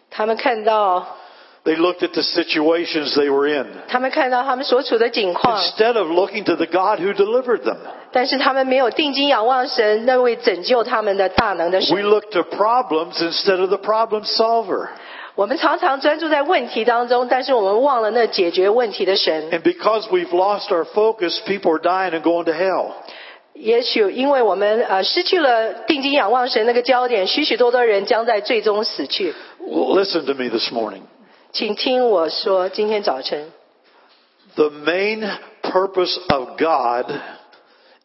[0.09, 1.17] 他们看到
[1.63, 3.65] They looked at the situations they were in.
[3.87, 7.77] 他们看到他们所处的境况， Instead of looking to the God who delivered them,
[8.11, 12.03] 但是他们没有定睛仰望神那位拯救他们的大能的 we 神。
[12.03, 14.89] look to problems instead of the problem solver.
[15.33, 19.49] 我们常常专注在问题当中，但是我们忘了那解决问题的神。
[19.49, 22.91] And because we've lost our focus, people are dying and going to hell.
[23.53, 29.33] 也许因为我们呃失去了定睛仰望神那个焦点，许许多多人将在最终死去。
[29.67, 31.01] Listen to me this morning.
[31.51, 33.51] 请听我说，今天早晨，
[34.55, 35.27] The main
[35.61, 37.11] purpose of God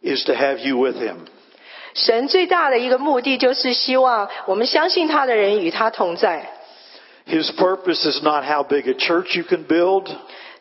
[0.03, 1.27] is to have you with Him.
[1.95, 6.49] 神最大的一个目的就是希望我们相信他的人与他同在。
[7.27, 10.07] His purpose is not how big a church you can build,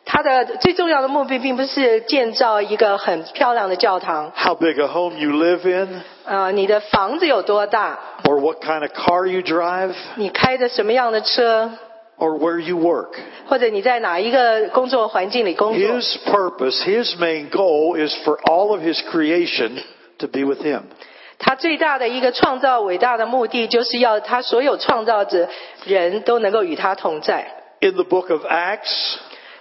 [0.04, 9.40] 他的最重要的目的，并不是建造一个很漂亮的教堂， how big a home you live in, 呃，你的房子有多大， or what kind of car you
[9.40, 11.70] drive, 你开的什么样的车，
[12.18, 13.14] or where you work.
[13.46, 15.80] 或者你在哪一个工作环境里工作。
[15.80, 19.82] His purpose, His main goal is for all of His creation
[20.18, 20.82] to be with Him.
[21.38, 25.48] 他最大的一个创造伟大的目的，就是要他所有创造者
[25.86, 27.46] 人都能够与他同在。
[27.80, 29.16] In the book of Acts,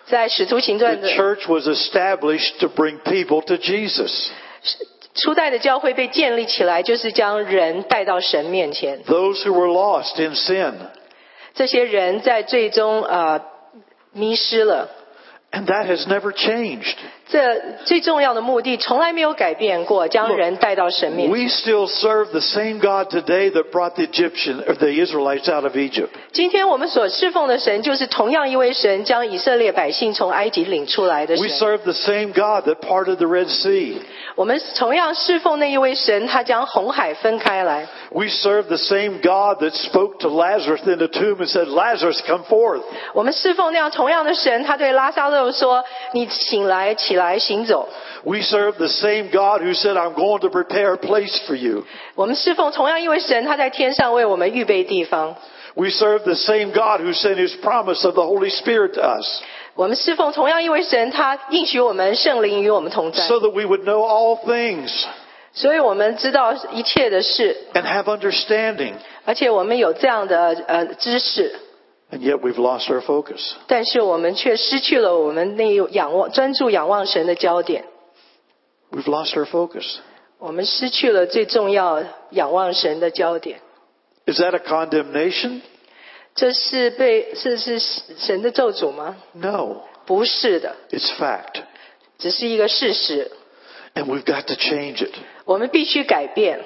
[0.07, 4.27] 在使徒行传 the 的 church was established to bring people to Jesus.
[5.15, 9.01] 初代的教会被建立起来，就是将人带到神面前。
[9.05, 10.73] Those who were lost in sin.
[11.54, 13.42] 这些人在最终呃
[14.12, 14.90] 迷失了。
[15.52, 16.96] And that has never changed.
[17.31, 21.31] 这最重要的目的从来没有改变过，将人带到神面前。
[21.31, 25.63] We still serve the same God today that brought the Egyptian or the Israelites out
[25.63, 26.09] of Egypt.
[26.31, 31.57] 今天我们所侍奉的神，就是同样一位神，将以色列百姓从埃及领出来的 We 神。
[31.59, 33.97] serve the same God that parted the Red Sea.
[34.35, 37.87] 我们同样侍奉那一位神，他将红海分开来。
[38.11, 42.21] We serve the same God that spoke to Lazarus in the tomb and said, Lazarus,
[42.25, 42.81] come forth.
[43.13, 47.89] 我们侍奉那样同样的神，他对拉撒路说：“你醒来，起 来，行走。
[48.23, 51.85] We serve the same God who said, I'm going to prepare a place for you.
[52.15, 55.35] ”我们侍奉同样一位神，他在天上为我们预备地方。
[55.75, 59.41] We serve the same God who sent his promise of the Holy Spirit to us
[59.75, 64.91] 我们侍奉同样一位神，他应许我们圣灵与我们同在， so that we would know all things
[65.53, 68.93] 所以我们知道一切的事， and have understanding.
[69.25, 71.55] 而且我们有这样的呃知识，
[72.13, 73.53] And yet we've lost our focus.
[73.67, 77.85] 但是我们却失去了我们那仰望专注仰望神的焦点，
[78.91, 79.97] We've lost our focus.
[80.39, 83.59] 我们失去了最重要仰望神的焦点。
[84.25, 85.61] Is that a condemnation?
[86.33, 89.17] 这是被是是神的咒诅吗？
[89.33, 89.81] No.
[90.05, 91.61] 不是的， It's fact.
[92.17, 93.29] 只是一个事实。
[93.93, 95.13] And we've got to change it.
[95.45, 96.59] 我们必须改变。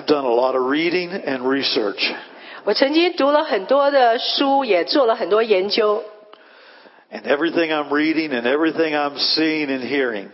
[0.00, 2.12] I've done a lot of reading and research.
[2.64, 6.02] 我曾经读了很多的书，也做了很多研究。
[7.12, 10.26] And everything I'm reading and everything I'm seeing and hearing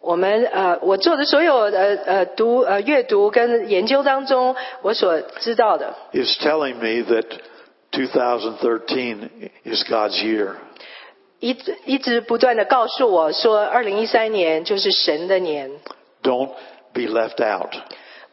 [0.00, 7.26] 我们呃，我做的所有的呃读呃阅读跟研究当中，我所知道的， is telling me that
[7.90, 9.28] 2013
[9.64, 10.54] is God's year.
[11.40, 15.70] 一直一直不断的告诉我说，二零一三年就是神的年，
[16.22, 16.50] Don't
[16.94, 17.74] be left out.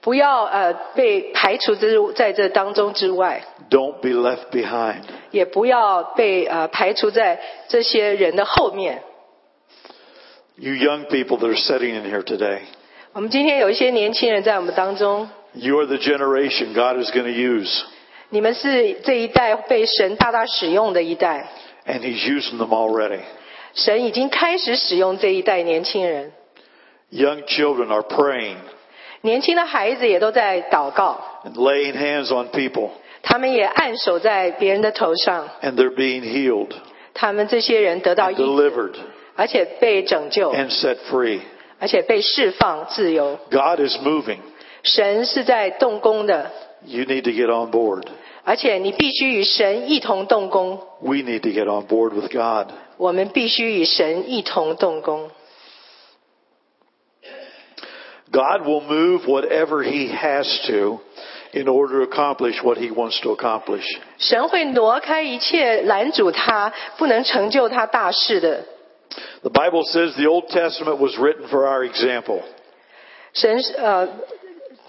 [0.02, 5.02] 不要呃被排除之在这当中之外， Don't be left behind.
[5.32, 9.04] 也不要被呃排除在这些人的后面。
[10.56, 12.60] You young people that are sitting in here today,
[13.14, 17.84] 我们今天有一些年轻人在我们当中， you are the generation God is going to use.
[18.30, 21.48] 你们是这一代被神大大使用的一代，
[21.86, 23.20] And He's using them already.
[23.74, 26.32] 神已经开始使用这一代年轻人，
[27.12, 28.58] Young children are praying
[29.23, 32.91] 年轻的孩子也都在祷告，and laying hands on people,
[33.23, 36.71] 他们也按手在别人的头上，and they're being healed,
[37.15, 38.95] 他们这些人得到医治，delivered,
[39.37, 41.41] 而且被拯救，and set free.
[41.79, 43.39] 而且被释放自由。
[43.51, 44.39] God is moving.
[44.83, 46.51] 神是在动工的
[46.85, 48.05] ，You need to get on board.
[48.45, 50.81] 而且你必须与神一同动工。
[51.01, 52.73] We need to get on board with God.
[52.97, 55.31] 我们必须与神一同动工。
[58.32, 61.00] God will move whatever He has to
[61.54, 63.86] in order to accomplish what He wants to accomplish.
[64.18, 68.66] 神会挪开一切拦阻他不能成就他大事的。
[69.42, 72.42] The Bible says the Old Testament was written for our example.
[73.34, 74.08] 神呃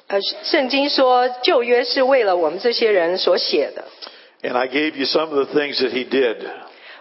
[0.09, 3.85] 呃，圣经说旧约是为了我们这些人所写的。
[4.43, 6.39] And I gave you some of the things that He did.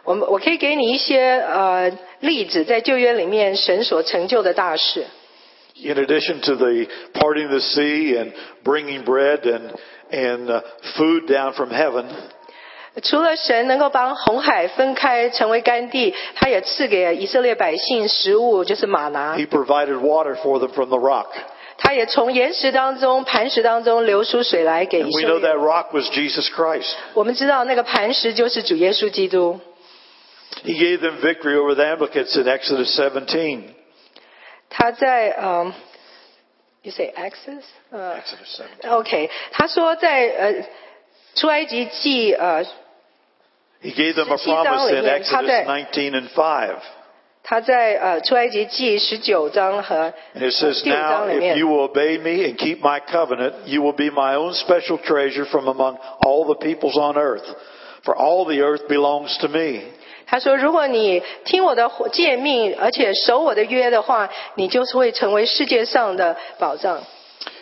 [0.04, 5.06] 我们我可以给你一些呃例子，在旧约里面神所成就的大事。
[5.85, 8.33] in addition to the parting of the sea and
[8.65, 9.73] bringing bread and
[10.11, 10.61] and uh,
[10.97, 12.07] food down from heaven.
[13.03, 19.35] 除了神能够帮红海分开成为干地，他也赐给以色列百姓食物，就是吗哪。
[19.37, 21.29] He provided water for them from the rock.
[21.85, 21.95] we
[25.25, 26.95] know that rock was Jesus Christ.
[27.15, 29.59] 我们知道那个磐石就是主耶稣基督。
[30.65, 33.75] He gave them victory over the Amalekites in Exodus 17.
[34.72, 35.74] 他在嗯、
[36.84, 37.64] y o u say Exodus？
[37.92, 38.90] 呃 Exodus 17.
[38.92, 40.54] ，OK，他说在呃
[41.36, 42.64] 出埃及记呃
[43.82, 46.76] He gave them a 17章 promise 里 in 面，他在- Exodus 19 and 5.
[47.44, 53.00] 他在呃出埃及记十九章和 And it says, 第五 Now, 章里 if 面 you，will obey me and keep my
[53.00, 57.46] covenant, you will be my own special treasure from among all the peoples on earth.
[58.04, 59.84] For all the earth belongs to me.
[60.33, 67.03] 他说：“如果你听我的诫命，而且守我的约的话，你就是会成为世界上的宝藏。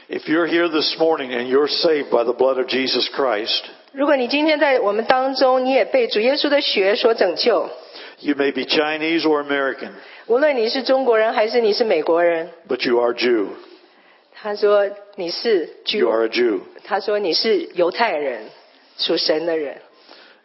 [0.08, 7.68] If you're here this morning and you're saved by the blood of Jesus Christ, 如果你今天在我们当中，你也被主耶稣的血所拯救
[8.20, 9.90] ，you may be Chinese or American,
[10.28, 13.48] 无论你是中国人还是你是美国人，but you are Jew.
[14.32, 16.60] 他说你是 Jew You，are a Jew.
[16.84, 18.44] 他说你是犹太人，
[18.96, 19.78] 属神的人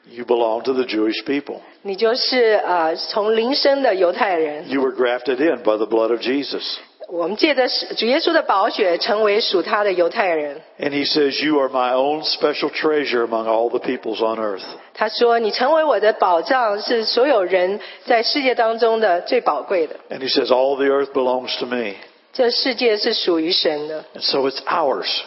[0.09, 1.59] ，You belong to the Jewish people.
[1.87, 4.67] 你就是呃从灵生的犹太人。
[4.67, 6.63] You were grafted in by the blood of Jesus.
[7.09, 10.59] 我们借着主耶稣的宝血，成为属他的犹太人。
[10.79, 14.63] And he says, You are my own special treasure among all the peoples on earth.
[14.95, 19.95] 他说：“你成为我的宝藏，是所有人在世界当中的最宝贵的。
[20.09, 21.97] And he says, All the earth belongs to me.
[22.33, 25.21] 这世界是属于神的，And so it's ours.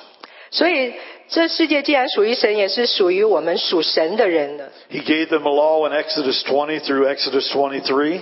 [0.50, 0.94] 所以
[1.29, 4.71] 这世界既然属于神，也是属于我们属神的人的。
[4.91, 8.21] He gave them a law in Exodus 20 through Exodus 23.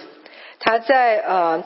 [0.60, 1.64] 他在呃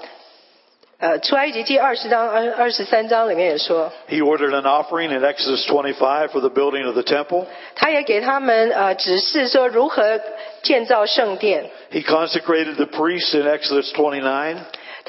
[0.97, 7.45] 呃出埃及记二十章二二十三章里面也说， He ordered an offering in Exodus 25 for the building of the temple.
[7.75, 10.19] 他也给他们呃指示说如何
[10.63, 11.69] 建造圣殿。
[11.91, 14.57] He consecrated the priests in Exodus 29.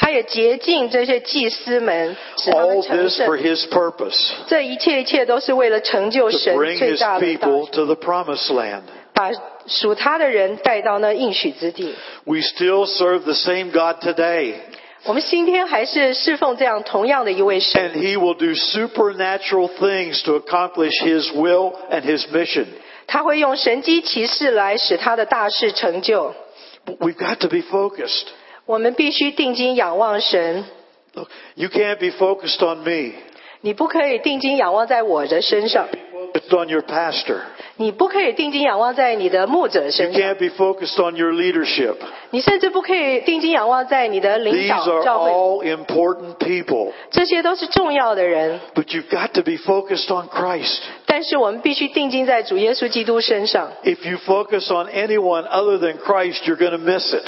[0.01, 3.27] 他也洁净这些祭司们，使他们成圣。
[4.47, 7.47] 这一切一切都是为了成就神最大的大。
[9.13, 9.29] 把
[9.67, 11.93] 属他的人带到那应许之地。
[12.23, 14.55] We still serve the same God today.
[15.03, 17.91] 我们今天还是侍奉这样同样的一位神。
[17.91, 22.65] And He will do supernatural things to accomplish His will and His mission.
[23.05, 26.33] 他会用神迹奇事来使他的大事成就。
[26.99, 28.25] We've got to be focused.
[28.70, 30.64] 我们必须定睛仰望神，
[31.14, 33.12] Look, you can't be focused on me,
[33.60, 37.40] 你不可以定睛仰望在我的身上， focused on your pastor.
[37.78, 41.96] 你不可以定睛仰望在你的牧者 You 身上， can't be focused on your leadership.
[42.30, 46.92] 你甚至不可以定睛仰望在你的领 These 导 are 教会， all important people.
[47.10, 48.60] 这些都是重要的人。
[48.74, 50.78] But you've got to be focused on Christ.
[51.04, 53.70] 但是我们必须定睛在主耶稣基督身上。
[53.84, 57.24] If you focus on anyone other than Christ, you're going to miss it.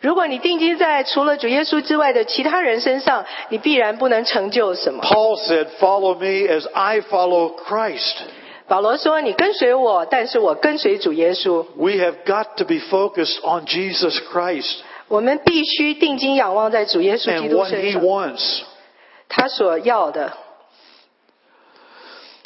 [0.00, 5.02] 如果你定睛在除了主耶稣之外的其他人身上，你必然不能成就什么。
[5.02, 8.14] Paul said, Follow me as I follow Christ.
[8.66, 11.66] 保罗说：“你跟随我，但是我跟随主耶稣。
[11.76, 14.76] We have got to be focused on Jesus Christ
[15.08, 18.62] 我们必须定睛仰望在主耶稣基 and 督 what 身 he 上， wants.
[19.28, 20.32] 他所要的。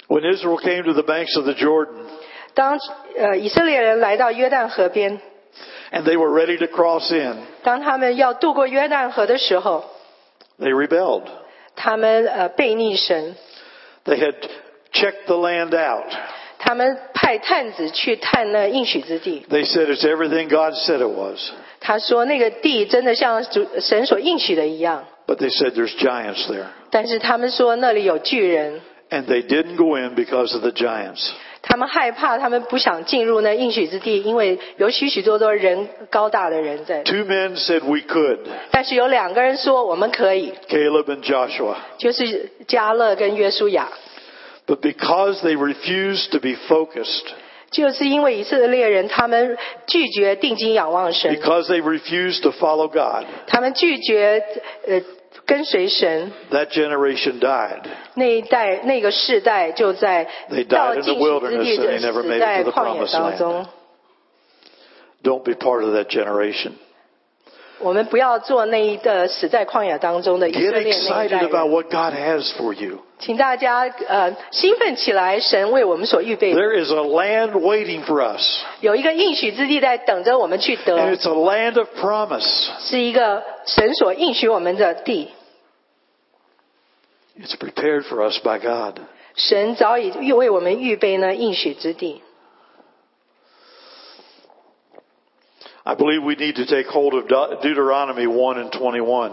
[0.09, 2.07] When Israel came to the banks of the Jordan
[2.55, 2.79] 当
[3.17, 5.21] 呃以色列人来到约旦河边，
[5.93, 9.85] and they were ready to cross in, 当他们要渡过约旦河的时候，
[10.59, 11.23] they rebelled.
[11.77, 13.37] 他们呃背逆神，
[14.05, 14.35] They had
[14.93, 16.11] checked the land out.
[16.59, 19.47] 他们派探子去探那应许之地。
[19.49, 21.39] They said it's everything God said it was.
[21.81, 26.67] 他说那个地真的像主神所应许的一样， But they said there's giants there.
[26.91, 28.81] 但是他们说那里有巨人，
[29.14, 31.32] And they didn't go in because of the giants.
[31.62, 37.04] 他们害怕，他们不想进入那应许之地，因为有许许多多人高大的人在。
[37.04, 38.40] Two men said we could.
[38.72, 40.52] 但是有两个人说我们可以。
[40.68, 41.76] Caleb and Joshua.
[42.00, 43.88] 就是迦勒跟约书亚。
[44.66, 47.28] But because they refused to be focused.
[47.70, 49.58] 就是因为以色列人他们
[49.88, 51.36] 拒绝定睛仰望神。
[51.36, 53.26] Because they refused to follow God.
[53.48, 54.44] 他们拒绝
[54.88, 55.02] 呃
[55.47, 57.83] 跟随神， that generation died.
[58.15, 62.41] 那一代那个世代就在 They died 到 in the 进取之地 wilderness and 的 they never 死 made it
[62.41, 63.39] 在 to the 旷野 promised 当 land.
[63.39, 63.67] 中。
[65.23, 66.73] Don't be part of that generation.
[67.84, 73.00] 我们不要做那一个死在旷野当中的以 Get 色列那一 excited 代 about，what God has for you.
[73.20, 78.42] 请大家呃兴奋起来，神为我们所预备的 There is a land waiting for us,
[78.82, 82.70] 有一个应许之地在等着我们去 and 得，it's a land of promise.
[82.80, 85.30] 是一个神所应许我们的地。
[87.40, 89.00] It's prepared for us by God.
[89.36, 92.23] 神早已预为我们预备呢应许之地。
[95.86, 97.28] I believe we need to take hold of
[97.62, 99.32] Deuteronomy 1 and 21.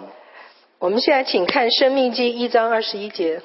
[0.81, 3.43] 我们现在请看《申命记》一章二十一节。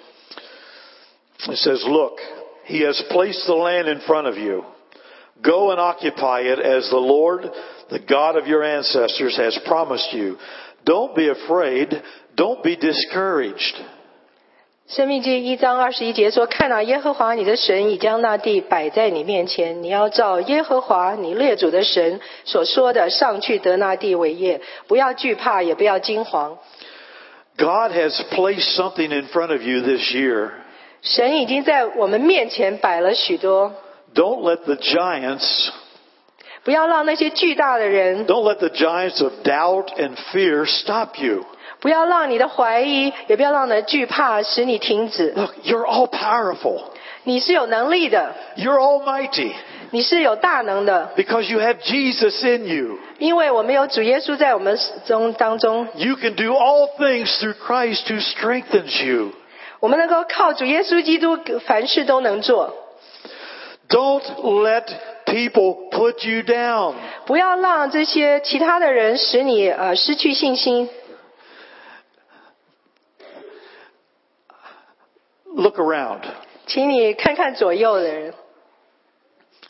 [1.48, 2.20] It says, Look,
[2.66, 4.64] he has placed the land in front of you.
[5.42, 7.52] Go and occupy it as the Lord,
[7.90, 10.38] the God of your ancestors, has promised you.
[10.86, 12.02] Don't be afraid.
[12.36, 13.76] Don't be discouraged.
[14.88, 26.58] 申命记一章二十一节说：“看啊，耶和华你的神已将那地摆在你面前，你要照耶和华你列祖的神所说的上去得那地为业，不要惧怕，也不要惊惶。”
[27.58, 30.52] God has placed something in front of you this year.
[31.02, 33.74] 神已经在我们面前摆了许多。
[34.14, 35.70] Don't let the giants.
[36.64, 38.28] 不要让那些巨大的人。
[38.28, 41.44] Don't let the giants of doubt and fear stop you.
[41.85, 45.33] 不要让你的怀疑，也不要让你的惧怕使你停止。
[45.35, 46.81] Look, you're all powerful.
[47.25, 49.53] 你是有能力的， You're almighty
[49.91, 52.99] 你是有大能的， because you have Jesus in you.
[53.19, 59.33] 因为我们有主耶稣在我们中当中， You can do all things through Christ who strengthens you.
[59.81, 62.75] 我们能够靠主耶稣基督，凡事都能做。
[63.89, 64.85] Don't let
[65.27, 66.95] people put you down.
[67.27, 70.89] 不要让这些其他的人使你呃失去信心。
[75.55, 76.23] Look around.
[76.67, 78.35] 请你看看左右的人，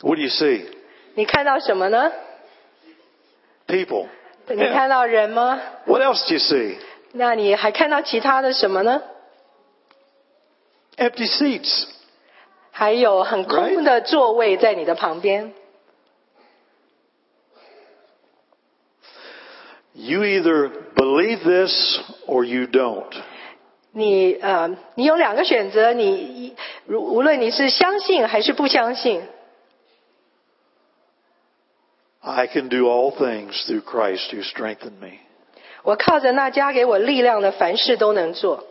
[0.01, 0.65] What do you see?
[1.15, 2.11] 你看到什么呢？
[3.67, 4.07] People.
[4.47, 5.59] 你 看到人吗？
[5.85, 6.77] What else do you see?
[7.13, 9.01] 那你还看到其他的什么呢？
[10.97, 11.87] Empty seats.
[12.71, 15.53] 还有很空的座位在你的旁边。
[19.93, 23.11] You either believe this or you don't.
[23.98, 29.22] 你呃，你有两个选择，你如无论你是相信还是不相信
[32.20, 35.20] ，I can do all things through Christ who strengthened me.
[35.82, 38.66] 我靠着那加给我力量的，凡事都能做。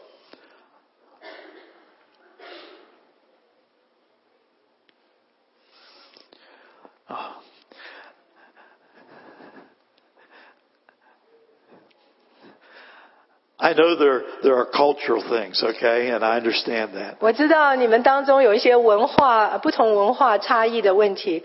[13.74, 17.16] know there, there are cultural things, okay, and I understand that.
[17.20, 21.42] 我知道你们当中有一些文化不同文化差异的问题，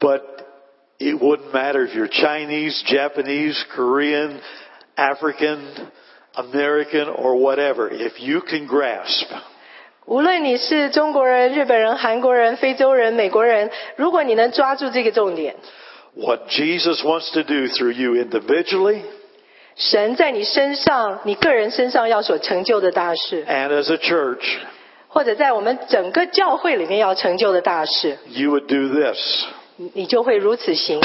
[0.00, 0.22] But
[0.98, 4.40] it wouldn't matter if you're Chinese, Japanese, Korean,
[4.96, 5.58] African,
[6.34, 7.90] American, or whatever.
[7.90, 9.26] If you can grasp
[10.06, 15.56] 无论你是中国人、日本人、韩国人、非洲人、美国人，如果你能抓住这个重点，
[16.14, 19.02] what Jesus wants to do through you individually
[19.75, 24.57] 神在你身上、你个人身上要所成就的大事，and as a church,
[25.07, 29.45] 或者在我们整个教会里面要成就的大事，you would do this.
[29.77, 30.99] 你你就会如此行。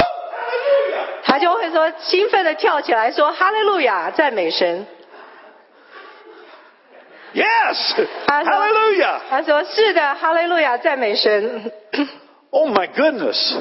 [1.25, 4.87] 他就会说兴奋的跳起来说：“哈利路亚，赞美神。
[7.35, 8.07] Yes!
[8.27, 9.21] 他说 Hallelujah!
[9.29, 11.73] 他说：“是的，哈利路亚，赞美神。
[12.51, 13.57] Oh my goodness!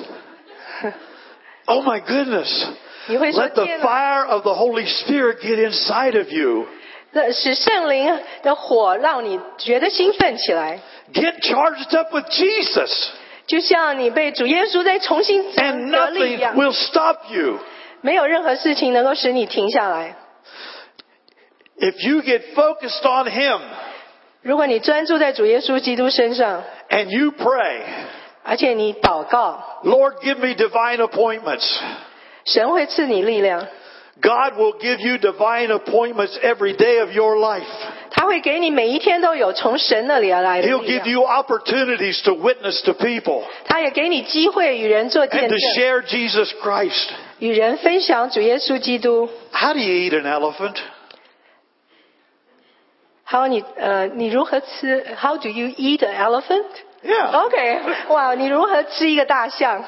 [1.66, 2.68] Oh my goodness!
[3.07, 6.67] 你会说 Let the 天哪， fire of the Holy Spirit get inside of you.
[7.13, 10.81] 这使圣灵的火让你觉得兴奋起来，
[11.13, 13.09] Get charged up with Jesus,
[13.47, 16.57] 就像你被主耶稣再重新 and 得力 nothing 一样。
[16.57, 17.59] will stop you.
[18.03, 20.17] 没有任何事情能够使你停下来。
[21.81, 23.61] If you get focused on Him
[24.43, 27.81] 如果你专注在主耶稣基督身上， and you pray,
[28.45, 31.79] 而且你祷告， Lord, give me divine appointments.
[32.45, 33.61] 神会赐你力量，
[34.21, 37.65] God will give you divine appointments every day of your life.
[38.11, 45.55] 他会给你每一天都有从神那里而来的 He'll 力 give 量， you opportunities to witness to people 他也给你机会与人做 and 见 to
[45.57, 47.09] 证， share Jesus Christ.
[47.39, 49.29] 与人分享主耶稣基督。
[49.53, 50.77] How do you eat an elephant?
[53.25, 55.07] 还有你呃，你如何吃？
[55.17, 56.67] How do you eat an elephant？
[57.03, 57.45] Yeah.
[57.45, 59.85] OK，哇，你如何吃一个大象？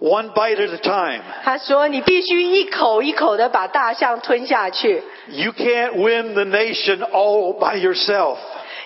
[0.00, 1.22] One bite at a time.
[1.44, 5.02] 他说你必须一口一口的把大象吞下去。
[5.28, 8.36] You can't win the nation all by yourself,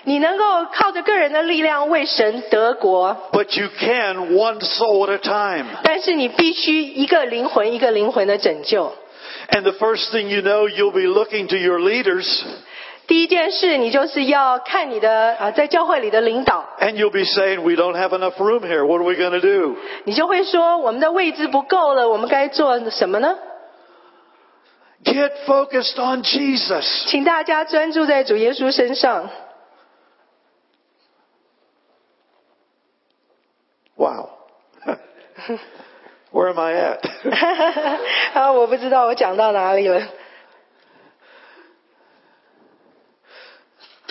[0.03, 5.65] 你能够靠着个人的力量为神得国， but you can one soul at a time.
[5.83, 8.93] 但是你必须一个灵魂一个灵魂的拯救。
[9.49, 12.25] And the first thing you know, you'll be looking to your leaders
[13.07, 18.85] 第一件事，你就是要看你的呃，在教会里的领导， and you'll be saying, We don't have enough room here.
[18.85, 19.77] What are we going to do?
[20.03, 23.37] 你就会说我们的位置不够了，我们该做什么呢？
[25.03, 27.07] Get focused on Jesus.
[27.07, 29.29] 请大家专注在主耶稣身上。
[33.95, 34.29] Wow.
[36.31, 36.99] Where am I at?
[38.33, 40.01] 啊，我不知道我讲到哪里了。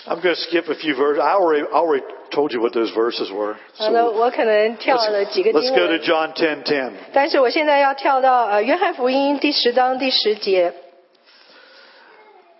[0.06, 1.20] I'm going to skip a few verses.
[1.22, 3.56] I already, I already told you what those verses were.
[3.76, 6.92] 好的， So 我可能跳了 let's, 几个 let's 经 go to 文， John 10:10.
[7.12, 10.72] 但是我现在要跳到呃约翰福音第十章第十节。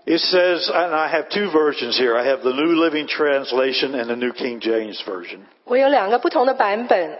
[0.04, 2.16] It says, and I have two versions here.
[2.16, 5.40] I have the New Living Translation and the New King James Version.
[5.64, 7.18] 我有两个不同的版本。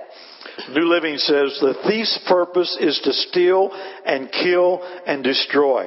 [0.74, 3.70] New Living says, the thief's purpose is to steal
[4.06, 5.86] and kill and destroy.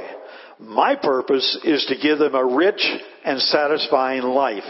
[0.59, 2.81] My purpose is to give them a rich
[3.23, 4.63] and satisfying life.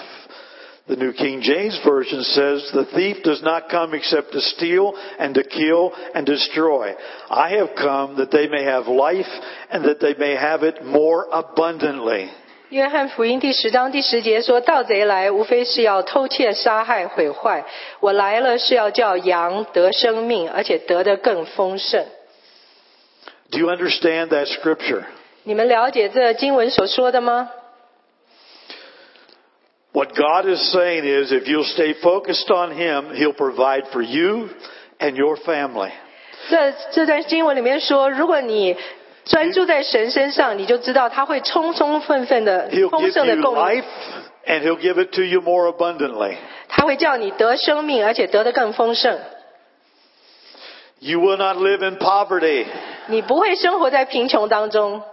[0.88, 5.36] The New King James Version says, the thief does not come except to steal and
[5.36, 6.94] to kill and destroy.
[7.30, 9.30] I have come that they may have life
[9.70, 12.30] and that they may have it more abundantly.
[12.70, 17.66] 约翰福音第十章第十节说：“盗贼来，无非是要偷窃、杀害、毁坏。
[18.00, 22.06] 我来了，是要叫羊得生命，而且得的更丰盛。
[23.52, 25.04] Do you understand that scripture?
[25.46, 27.50] 你们了解这经文所说的吗？
[29.94, 34.50] What God is saying is if you'll stay focused on Him, He'll provide for you
[35.00, 35.92] and your family.
[36.50, 38.78] 这这段经文里面说，如果你
[39.26, 46.36] 专注在神身上，你就知道他会充充分分的 He'll 丰 give 盛的 you 供应 life，and He'll give it to you more abundantly.
[46.70, 49.20] 他会叫你得生命，而且得的更丰盛。
[51.00, 52.66] You will not live in poverty.
[53.08, 55.04] 你不会生活在贫穷当中，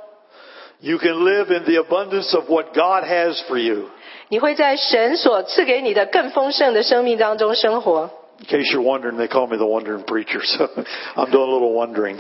[0.83, 3.89] You can live in the abundance of what God has for you.
[4.29, 8.11] 你会在神所赐给你的更丰盛的生命当中生活。
[8.41, 10.69] In case you're wondering, they call me the wondering preacher, so
[11.17, 12.19] I'm doing a little wondering.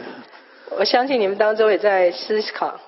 [0.70, 2.80] 我相信你们当中也在思考，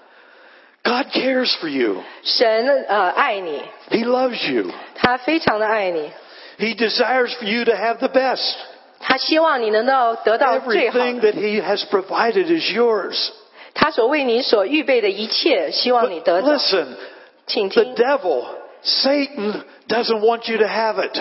[0.83, 2.03] God cares for you.
[2.25, 4.73] 神呃爱你， He loves you.
[4.97, 6.11] 他非常的爱你，
[6.59, 8.55] He desires for you to have the best.
[8.99, 13.31] 他希望你能够得到最好 Everything 的， that He has provided is yours.
[13.75, 16.49] 他所为你所预备的一切，希望你 But 得到。
[16.49, 16.87] listen,
[17.47, 18.45] 请 the 听， devil,
[18.83, 21.19] Satan, doesn't want you to have it.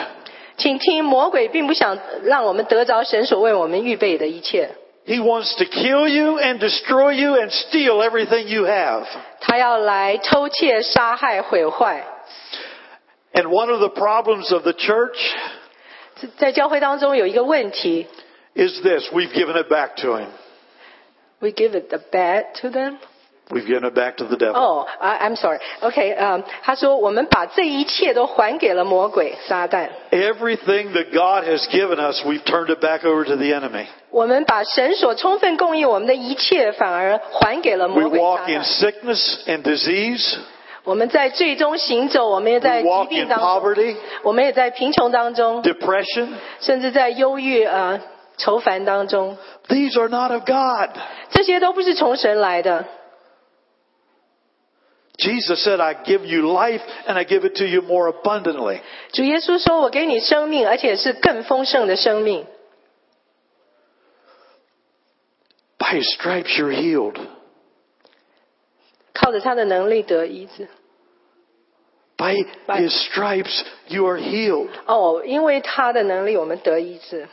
[0.58, 4.72] 请听，魔鬼并不想让我们得着神所为我们预备的一切，
[5.08, 9.06] He wants to kill you and destroy you and steal everything you have.
[9.40, 12.04] 他要来偷窃、杀害、毁坏。
[13.34, 15.18] And one of the problems of the church
[16.38, 18.08] 在教会当中有一个问题
[18.56, 20.28] is this we've given it back to him.
[21.41, 21.99] we give it the
[22.63, 22.99] to them?
[23.51, 24.55] We've given it back to the devil.
[24.57, 25.59] Oh, I, am sorry.
[25.83, 29.91] Okay, um, 他说我们把这一切都还给了魔鬼撒旦。
[30.11, 33.87] Everything that God has given us, we've turned it back over to the enemy.
[34.11, 34.25] We
[38.19, 40.39] walk in sickness and disease.
[40.85, 46.29] 我们在罪中行走，我们也在疾病当中，我们也在贫穷当中，depression，
[46.61, 48.01] 甚至在忧郁啊。
[48.01, 49.38] 呃愁烦当中，
[49.68, 50.90] These are not of God.
[51.32, 52.86] 这些都不是从神来的。
[55.18, 58.80] Jesus said, I give you life and I give it to you more abundantly.
[59.12, 62.48] 主耶稣说：“我给你生命，而且是更丰盛的生命。
[65.78, 67.18] By his stripes you're healed.
[69.14, 70.70] 靠着他的能力得医治。
[72.16, 72.36] By
[72.66, 74.70] By- his stripes you are healed.
[74.86, 77.28] 哦，因为他的能力，我们得医治。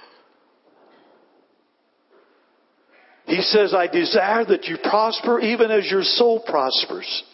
[3.30, 7.24] He says, I desire that you prosper even as your soul prospers.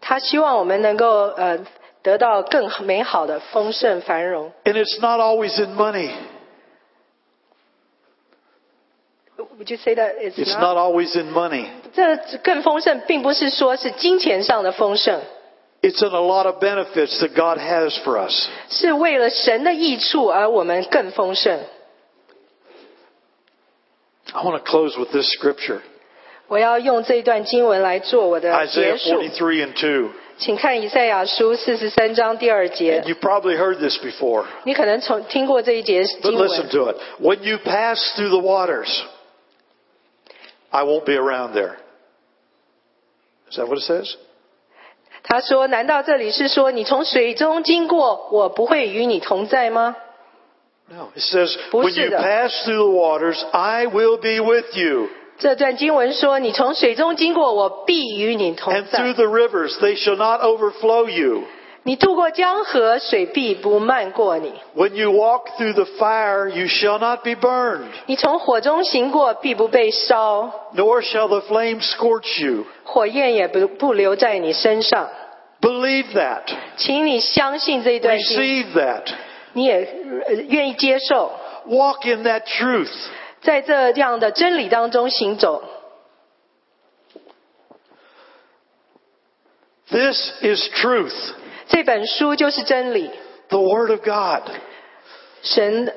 [0.00, 1.58] 他希望我们能够呃
[2.02, 4.52] 得到更美好的丰盛繁荣。
[4.64, 6.10] And it's not always in money.
[9.58, 10.60] Would you say that it's, It's not？
[10.60, 11.66] not always in money.
[11.92, 15.20] 这更丰盛，并不是说是金钱上的丰盛，
[15.82, 18.48] It's in a lot of benefits that God has for us.
[18.70, 21.58] 是为了神的益处而我们更丰盛。
[24.32, 25.80] I want to close with this scripture.
[26.48, 30.10] 我要用这一段经文来做我的 Isaiah 结束， 43 and 2.
[30.38, 33.02] 请看以赛亚书四十三章第二节。
[33.06, 36.68] You've probably heard this before, 你可能从听过这一节 but 经 listen 文。
[36.70, 36.96] to it.
[37.20, 38.88] When you pass through the waters,
[40.70, 41.76] I won't be around there.
[43.50, 44.14] Is that what it says?
[45.22, 49.96] 他说：“难道这里是说你从水中经过，我不会与你同在吗
[50.90, 51.08] No.
[51.14, 52.18] It says, 不 when 是 you 的。
[52.18, 55.08] pass through the waters, I will be with you.
[55.38, 61.44] 这段经文说：“你从水中经过，我必与你同 And 在 through。the rivers, they shall not overflow you.
[61.84, 71.26] 你渡过江河，水必不漫过你； When you walk through the fire, you shall not be burned, 你从火中行过，必不被烧， nor shall
[71.26, 72.66] the flame scorch you.
[72.84, 75.08] 火焰也不不留在你身上。
[75.60, 76.42] Believe that.
[76.76, 79.02] 请你相信这一段经， Receive that.
[79.56, 79.88] 你也
[80.26, 81.32] 呃愿意接受，
[81.66, 82.90] Walk in that truth.
[83.42, 85.62] 在这样的真理当中行走。
[89.88, 91.12] This is truth,
[91.68, 93.10] 这本书就是真理，
[93.48, 94.42] the Word of God.
[95.42, 95.92] 神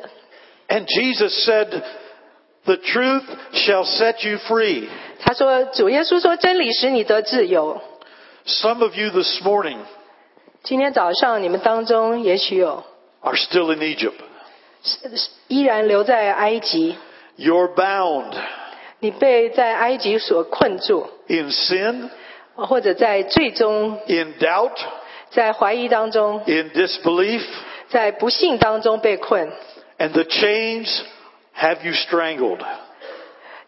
[0.68, 1.84] And Jesus said,
[2.66, 3.24] The truth
[3.54, 4.90] shall set you free.
[5.20, 7.80] 他说，主耶稣说，真理使你得自由。
[8.48, 9.78] Some of you this morning
[10.64, 12.84] 今天早上你们当中也许有
[13.23, 14.23] are still in Egypt.
[17.37, 18.35] You're bound.
[21.29, 22.11] in sin.
[22.55, 23.99] 或者在罪中。
[24.07, 24.77] In doubt.
[25.31, 26.43] 在怀疑当中。
[26.47, 27.43] In disbelief.
[27.89, 29.51] 在不信当中被困。
[29.99, 31.03] And the chains
[31.57, 32.61] have you strangled.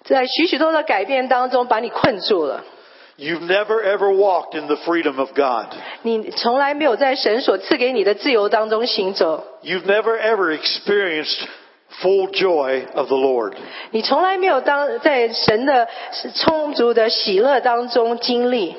[0.05, 2.65] 在许许多多改变当中把你困住了。
[3.22, 5.68] You've never ever walked in the freedom of God.
[6.04, 11.48] 你从来没有在神所赐给你的自由当中行走， You've never ever experienced
[12.00, 13.56] full joy of the Lord.
[13.90, 15.88] 你从来没有当在神的
[16.36, 18.76] 充足的喜乐当中经历。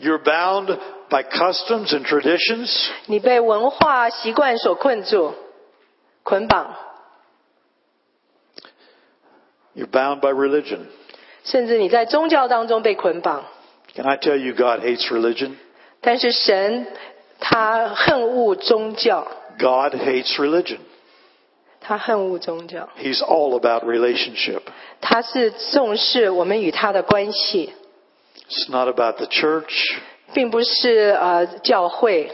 [0.00, 0.78] You're bound
[1.10, 2.88] by customs and traditions.
[3.06, 5.34] 你被文化习惯所困住、
[6.22, 6.76] 捆绑，
[9.74, 10.82] You're bound by religion.
[11.44, 13.44] 甚至你在宗教当中被捆绑。
[13.94, 15.56] Can I tell you, God hates religion?
[16.00, 16.86] 但是神
[17.40, 19.26] 他恨恶宗教，
[19.58, 20.78] God hates religion.
[21.80, 24.60] 他恨恶宗教， He's all about relationship.
[25.00, 27.72] 他是重视我们与他的关系，
[28.48, 29.98] It's not about the church.
[30.34, 32.30] 并不是呃教会，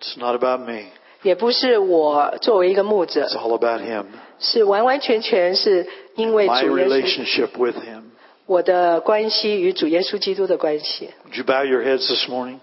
[0.00, 0.86] It's not about me.
[1.22, 4.06] 也不是我作为一个牧者 It's，all about Him.
[4.38, 8.02] 是完完全全是因为 My 主耶稣 relationship with Him.
[8.46, 11.10] 我的关系与主耶稣基督的关系。
[11.24, 12.60] Would you bow your heads this morning?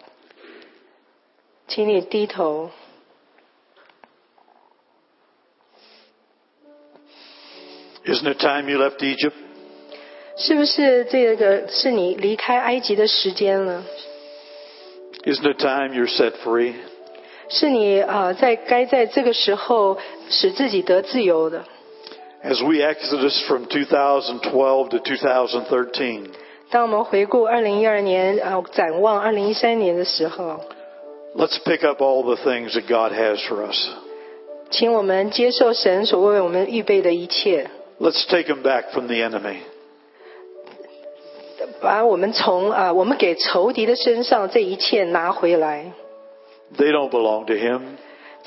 [1.68, 2.72] 请你低头。
[8.06, 9.34] Isn't it time you left Egypt?
[10.36, 13.84] 是不是这个是你离开埃及的时间了？
[15.24, 16.74] Isn't it time you're set free?
[17.50, 19.98] 是你啊、呃在该在这个时候
[20.30, 21.64] 使自己得自由的。
[22.44, 26.30] As we exodus from 2012 to 2013,
[26.70, 30.60] 当我们回顾二零一二年啊、呃展望二零一三年的时候，
[31.36, 33.78] let's pick up all the things that God has for us.
[34.72, 37.70] 请我们接受神所为我们预备的一切，
[38.00, 39.58] Let's take them back from the enemy.
[41.80, 45.94] 把我们从啊、我们给仇敌的身上这一切拿回来。
[46.78, 47.82] They don't belong to Him.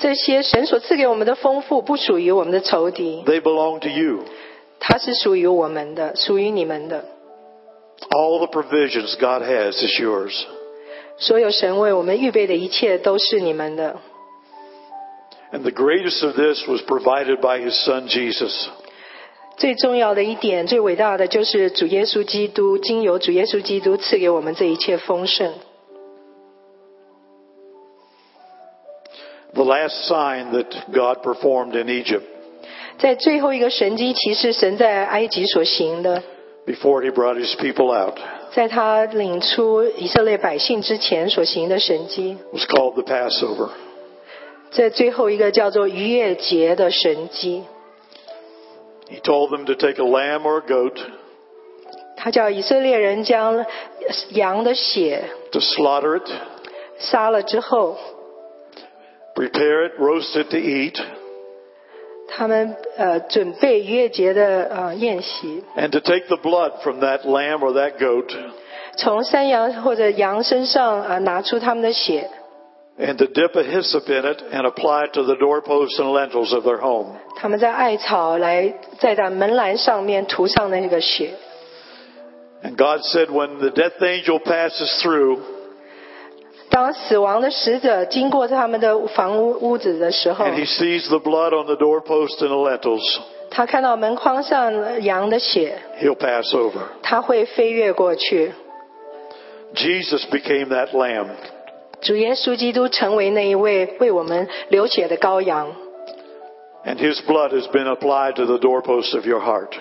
[0.01, 4.25] 这些神所赐给我们的丰富，不属于我们的仇敌， They belong to you.
[4.79, 7.05] 它是属于我们的，属于你们的。
[8.11, 10.45] All the provisions God has is yours.
[11.17, 13.97] 所有神为我们预备的一切都是你们的。
[15.51, 18.67] And the greatest of this was provided by His Son Jesus.
[19.57, 25.53] 最重要的一点，最伟大的就是主耶稣基督，经由主耶稣基督赐给我们这一切丰盛。
[29.53, 32.23] The last sign that God performed in Egypt
[32.99, 36.21] 在最后一个神迹，其实神在埃及所行的，
[36.65, 38.17] before He brought His people out
[38.51, 43.69] 在他领出以色列百姓之前所行的神迹， was called the Passover.
[44.71, 47.63] 这最后一个叫做逾越节的神迹。
[49.09, 50.97] He told them to take a lamb or a goat,
[52.17, 53.65] 他叫以色列人将
[54.31, 56.29] 羊的血 to slaughter it,
[56.99, 57.95] 杀了之后，
[59.35, 60.99] prepare it, roast it to eat,
[62.29, 68.35] 他们呃准备逾越节的呃宴席， and to take the blood from that lamb or that goat
[68.97, 72.29] 从山羊或者羊身上呃拿出他们的血，
[72.99, 76.53] and to dip a hyssop in it and apply it to the doorposts and lintels
[76.53, 77.15] of their home.
[77.37, 81.29] 他们在艾草来在那门栏上面涂上那个血。
[82.63, 85.39] And God said, when the death angel passes through,
[90.38, 93.20] and he sees the blood on the doorpost and the lintels,
[96.00, 96.88] He'll pass over.
[99.74, 101.30] Jesus became that lamb.
[106.84, 109.76] And his blood has been applied to the doorpost of your heart.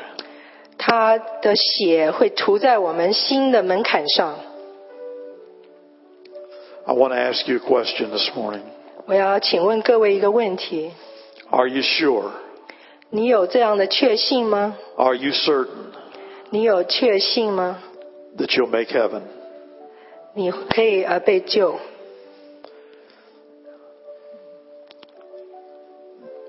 [0.77, 4.50] 他的血会涂在我们心的门槛上。
[6.86, 8.62] I want to ask you a question this morning.
[9.06, 10.92] 我要请问各位一个问题：
[11.50, 12.30] Are you sure?
[13.10, 14.76] 你有这样的确信吗？
[14.96, 15.92] Are you certain
[16.50, 17.82] 你有确信吗？
[18.36, 19.22] that you'll make heaven?
[20.34, 21.76] 你可以呃被救。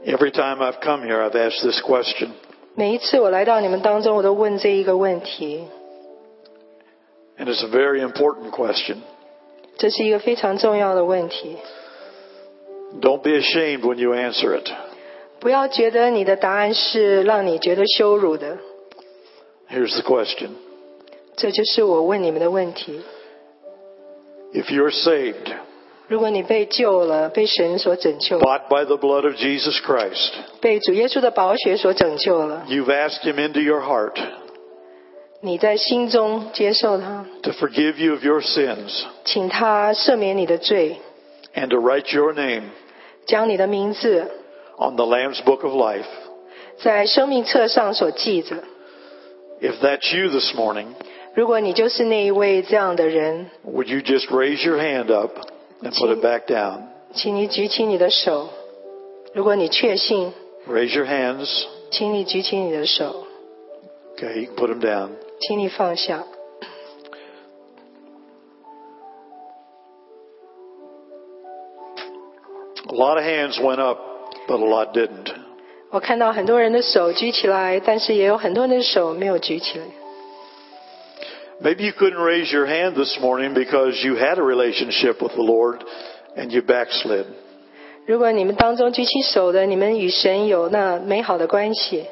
[0.05, 2.29] Every time I've come here, I've asked this question.
[2.75, 5.67] 每一次我来到你们当中，我都问这一个问题，
[7.37, 8.97] And it's a very important question.
[9.77, 11.57] 这是一个非常重要的问题。
[13.01, 14.69] Don't be ashamed when you answer it.
[15.39, 18.57] 不要觉得你的答案是让你觉得羞辱的，
[19.69, 20.49] Here's the question.
[21.35, 23.01] 这就是我问你们的问题。
[24.53, 25.53] If you're saved,
[26.07, 30.31] 如果你被救了，被神所拯救， bought by the blood of Jesus Christ,
[30.61, 34.15] 被主耶稣的宝血所拯救了， you've asked him into your heart
[35.41, 40.97] 你在心中接受他， to forgive you of your sins 请他赦免你的罪，
[41.55, 42.63] and to write your name
[43.27, 44.31] 将你的名字
[44.79, 46.05] on the Lamb's Book of Life.
[46.79, 48.55] 在生命册上所记着。
[49.61, 50.87] If that's you this morning,
[51.33, 55.31] 如果你就是那一位这样的人， would you just raise your hand up
[55.83, 56.81] and put it back down?
[57.13, 58.49] 请你举起你的手。
[59.33, 60.33] 如果你确信，
[60.67, 61.65] Raise your hands.
[61.91, 63.25] 请你举起你的手，
[64.17, 65.09] Okay, you can put them down.
[65.41, 66.23] 请你放下。
[72.89, 73.99] A lot of hands went up,
[74.47, 75.33] but a lot didn't.
[75.89, 79.85] 我看到很多人的手举起来，但是也有很多人的手没有举起来。
[81.61, 85.43] Maybe you couldn't raise your hand this morning because you had a relationship with the
[85.43, 85.79] Lord
[86.35, 87.25] and you backslid.
[88.05, 92.05] 如果你们当中举起手的，你们与神有那美好的关系，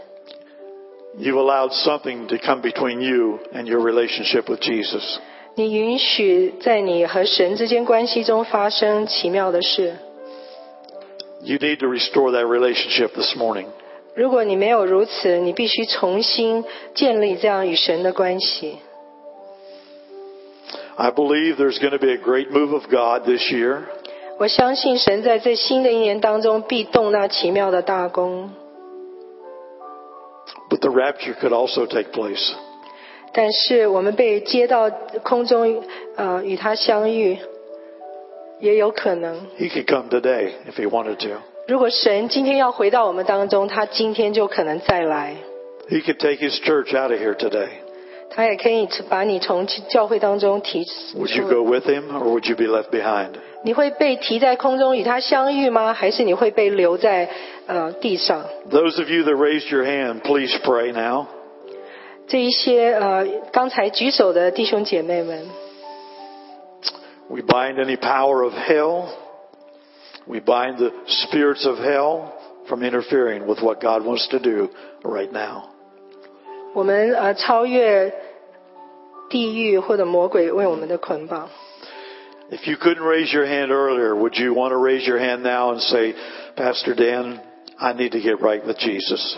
[1.19, 5.19] You've allowed something to come between you and your relationship with Jesus.
[5.55, 9.95] 你允许在你和神之间关系中发生奇妙的事。
[11.41, 13.67] You need to restore that relationship this morning.
[14.15, 18.79] 如果你没有如此，你必须重新建立这样与神的关系。
[20.97, 23.83] I believe there's going to be a great move of God this year.
[24.37, 28.51] 我相信神在这新的一年当中必动那奇妙的大功，
[30.79, 32.53] But the rapture could also take place.
[33.33, 34.89] 但是我们被接到
[35.23, 35.83] 空中，
[36.15, 37.37] 呃，与他相遇，
[38.59, 39.47] 也有可能。
[39.59, 41.41] He could come today if he wanted to.
[41.67, 45.35] 如果神今天要回到我们当中，他今天就可能再来，
[45.89, 47.67] He could take his church out of here today.
[48.29, 50.83] 他也可以把你从教会当中提
[51.15, 53.31] Would you go with him or would you be left behind?
[53.63, 55.93] 你会被提在空中与他相遇吗？
[55.93, 57.29] 还是你会被留在
[57.69, 58.45] 呃地上？
[58.69, 61.27] Those of you that raised your hand, please pray now.
[62.27, 65.47] 这一些呃刚才举手的弟兄姐妹们，
[67.29, 69.09] We bind any power of hell.
[70.27, 72.33] We bind the spirits of hell
[72.67, 74.69] from interfering with what God wants to do
[75.03, 75.69] right now.
[76.73, 78.11] 我们呃超越
[79.29, 81.49] 地狱或者魔鬼为我们的捆绑。
[82.51, 85.71] If you couldn't raise your hand earlier, would you want to raise your hand now
[85.71, 86.13] and say,
[86.55, 87.39] Pastor Dan,
[87.79, 89.37] I need to get right with Jesus?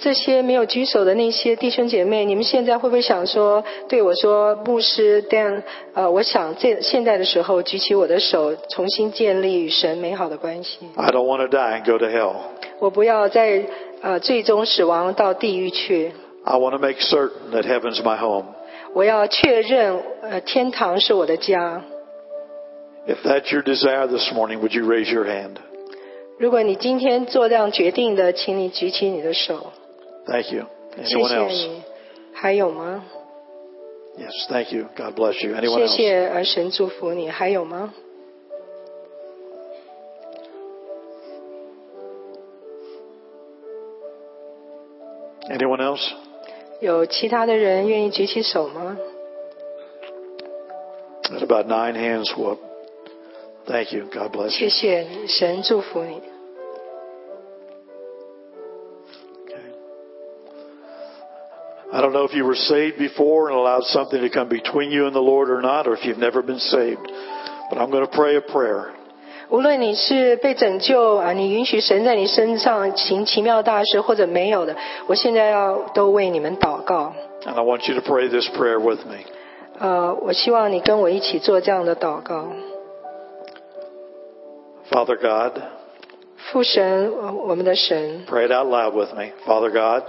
[0.00, 5.62] 这些没有举手的那些弟兄姐妹，你们现在会不会想说，对我说，牧师，Dan，
[5.94, 10.78] 呃，我想这现在的时候举起我的手，重新建立与神美好的关系。
[10.96, 12.34] I don't want to die and go to hell.
[12.80, 13.64] 我不要在
[14.02, 16.12] 呃最终死亡到地狱去，
[16.42, 18.46] I want to make certain that heaven's my home.
[18.92, 21.84] 我要确认呃天堂是我的家。
[23.06, 25.58] If that's your desire this morning, would you raise your hand?
[26.38, 29.72] 如果你今天做这样决定的，请你举起你的手，
[30.26, 30.64] Thank you.
[31.04, 31.48] 谢 Anyone 谢 else?
[31.48, 31.82] 你。
[32.32, 33.04] 还有吗？
[34.18, 34.86] Yes, thank you.
[34.96, 35.54] God bless you.
[35.54, 35.96] Anyone 谢 else?
[35.96, 37.28] 谢，呃，神祝福你。
[37.28, 37.92] 还有吗？
[45.48, 46.12] Anyone else?
[46.80, 48.96] 有其他的人愿意举起手吗？
[51.24, 52.58] There's about nine hands go up.
[53.66, 54.06] Thank you.
[54.12, 54.70] God bless 谢 you.
[54.70, 56.22] 谢你，神祝福你。
[59.46, 59.60] Okay.
[61.92, 65.06] I don't know if you were saved before and allowed something to come between you
[65.06, 67.06] and the Lord or not, or if you've never been saved.
[67.70, 68.90] But I'm going to pray a prayer.
[69.50, 74.76] 无论你是被拯救啊，你允许神在你身上行奇妙大事，或者没有的，
[75.08, 77.12] 我现在要都为你们祷告。
[77.44, 79.24] And I want you to pray this prayer with me.
[79.78, 82.48] 呃，我希望你跟我一起做这样的祷告。
[84.90, 85.62] Father God,
[86.50, 89.30] 父神，呃我们的神， pray it out loud with me.
[89.46, 90.04] Father God,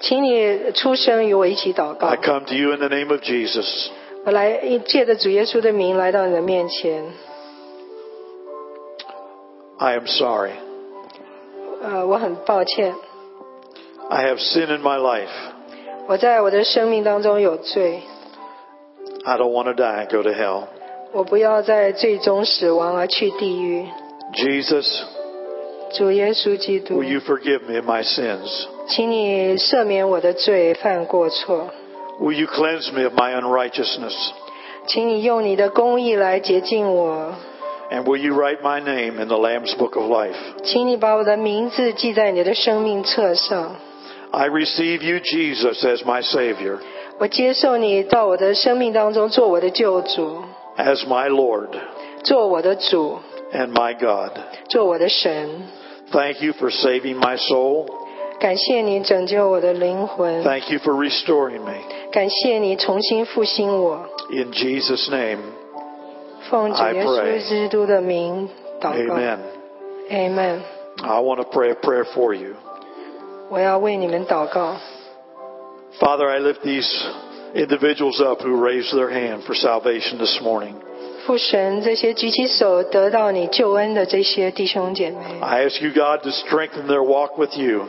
[0.00, 3.88] 请你出声与我一起祷告 I。come to you in the name of Jesus.
[4.24, 7.04] 我来借着主耶稣的名来到你的面前。
[9.78, 10.52] I am sorry.
[11.82, 12.94] 呃，我很抱歉，
[14.08, 15.28] I have sin in my life.
[16.06, 18.02] 我在我的生命当中有罪，
[19.24, 20.64] I don't want to die and go to hell.
[21.12, 23.86] 我不要在最终死亡而去地狱。
[24.34, 24.86] Jesus,
[25.92, 28.66] 主耶稣基督 will，you forgive me of my sins?
[28.88, 31.70] 请你赦免我的罪，犯过错。
[32.20, 34.14] Will you cleanse me of my unrighteousness?
[34.86, 37.34] 请你用你的公义来洁净我，
[37.90, 40.34] And will you write my name in the Lamb's Book of Life?
[40.64, 43.76] 请你把我的名字记在你的生命册上。
[44.30, 46.78] I receive you, Jesus, as my Savior,
[47.18, 50.42] 我接受你到我的生命当中做我的救主，
[50.76, 51.68] as my Lord
[52.22, 53.18] 做我的主，
[53.52, 54.32] and my God.
[54.68, 55.48] 做我的神。
[56.10, 57.86] Thank you for saving my soul.
[58.40, 61.74] 感谢你拯救我的灵魂， Thank you for restoring me.
[62.12, 64.06] 感谢你重新复兴我。
[64.30, 65.38] In Jesus' name,
[66.48, 67.40] 奉主 I 耶 pray.
[67.40, 68.48] 稣基督的名
[68.80, 69.38] 祷告 amen.
[70.10, 70.60] Amen。
[71.02, 72.54] I want to pray a prayer for you.
[73.50, 74.76] 我要为你们祷告。
[76.00, 76.88] Father, I lift these
[77.54, 80.74] individuals up who raised their hand for salvation this morning.
[81.26, 87.82] 父神，这些举起手得到你救恩的这些弟兄姐妹， I ask you, God, to strengthen their walk with you.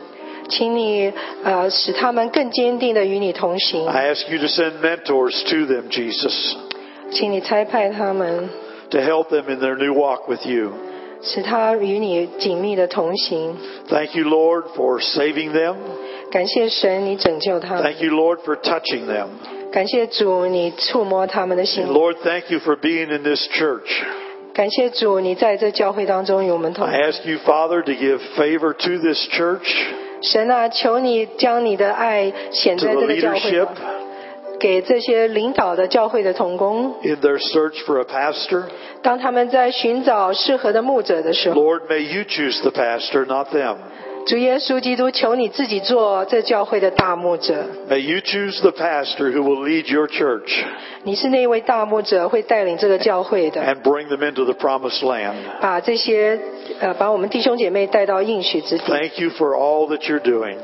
[0.48, 1.12] 请你
[1.44, 6.54] 呃使他们更坚定的与你同行， I ask you to send mentors to them, Jesus,
[7.12, 8.50] 请你差派他们，
[8.90, 10.72] to help them in their new walk with you.
[11.22, 13.56] 使他与你紧密的同行。
[13.88, 15.76] Thank you, Lord, for saving them.
[16.34, 19.26] 感谢神，你拯救他们； Thank you, Lord, for touching them.
[19.72, 23.88] 感谢主，你触摸他们的心 And。Lord, thank you for being in this church.
[24.52, 29.62] 感谢主，你在这教会当中与我们同 I ask you, Father, to give favor to this church,
[30.22, 33.74] 神啊，求你将你的爱显 to 在 the 这个教会 leadership 吧，
[34.58, 38.64] 给这些领导的教会的同工， in their search for a pastor.
[39.02, 43.76] 当他们在寻找适合的牧者的时候， Lord, may you choose the pastor, not them.
[44.26, 47.64] 主耶稣基督，求你自己做这教会的大牧者。
[47.88, 50.62] May you choose the pastor who will lead your church
[51.04, 55.34] 你是那位大牧者，会带领这个教会的， and bring them into the promised land.
[55.60, 56.38] 把这些
[56.80, 58.84] 呃，把我们弟兄姐妹带到应许之地。
[58.86, 60.56] Thank you for all that you're doing.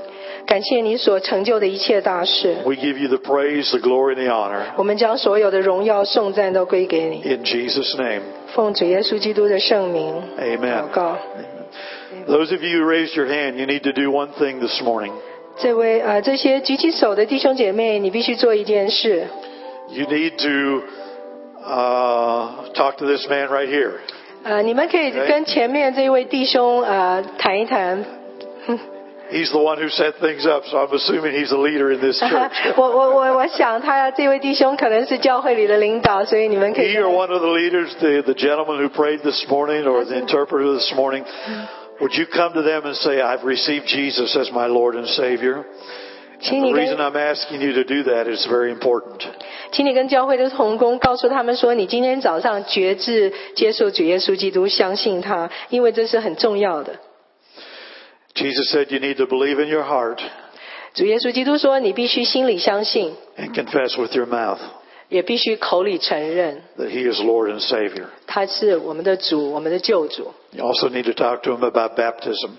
[0.46, 4.60] 感谢你所成就的一切大事， We give you the praise, the glory, and the honor.
[4.76, 7.22] 我们将所有的荣耀颂赞都归给你。
[7.28, 8.20] In Jesus' name,
[8.54, 10.82] 奉主耶稣基督的圣名 amen.
[10.82, 11.16] 祷告。
[12.26, 15.12] Those of you who raised your hand, you need to do one thing this morning.
[15.58, 19.26] 这位呃，这些举起手的弟兄姐妹，你必须做一件事，
[19.90, 20.82] You need to
[21.64, 23.92] uh, talk to this man right here.
[24.44, 28.04] 呃，你们可以跟前面这一位弟兄呃谈一谈。
[29.28, 32.20] He's the one who set things up, so I'm assuming he's a leader in this
[32.20, 32.52] church.
[32.76, 40.04] 我我我我想他这位弟兄可能是教会里的领导，所以你们可以 He or one of the leaders, the, the gentleman who prayed this morning or
[40.04, 41.24] the interpreter this morning,
[42.00, 45.64] would you come to them and say, I've received Jesus as my Lord and Savior?
[46.38, 49.22] 请 The 你 reason 跟 I'm asking you to do that is very important.
[49.72, 56.96] 请你跟教会的同工告诉他们说，你今天早上决志接受主耶稣基督，相信他，因为这是很重要的。
[58.34, 60.18] Jesus said you need to believe in your heart
[60.92, 64.58] 主耶稣基督说，你必须心里相信， and confess with your mouth
[65.08, 68.06] 也必须口里承认， that He is Lord and Savior.
[68.26, 70.34] 他是我们的主，我们的救主。
[70.52, 72.52] You also need to talk to Him about baptism.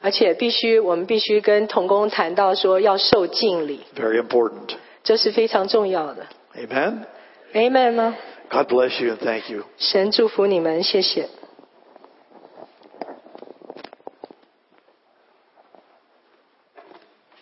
[0.00, 4.74] 而且必须，我们必须跟同工谈到说要受敬礼， Very important.
[5.02, 6.26] 这是非常重要的。
[6.56, 7.04] Amen?
[7.54, 8.16] Amen 吗？
[8.50, 9.64] God bless you and thank you.
[9.78, 11.28] 神祝福你们，谢谢。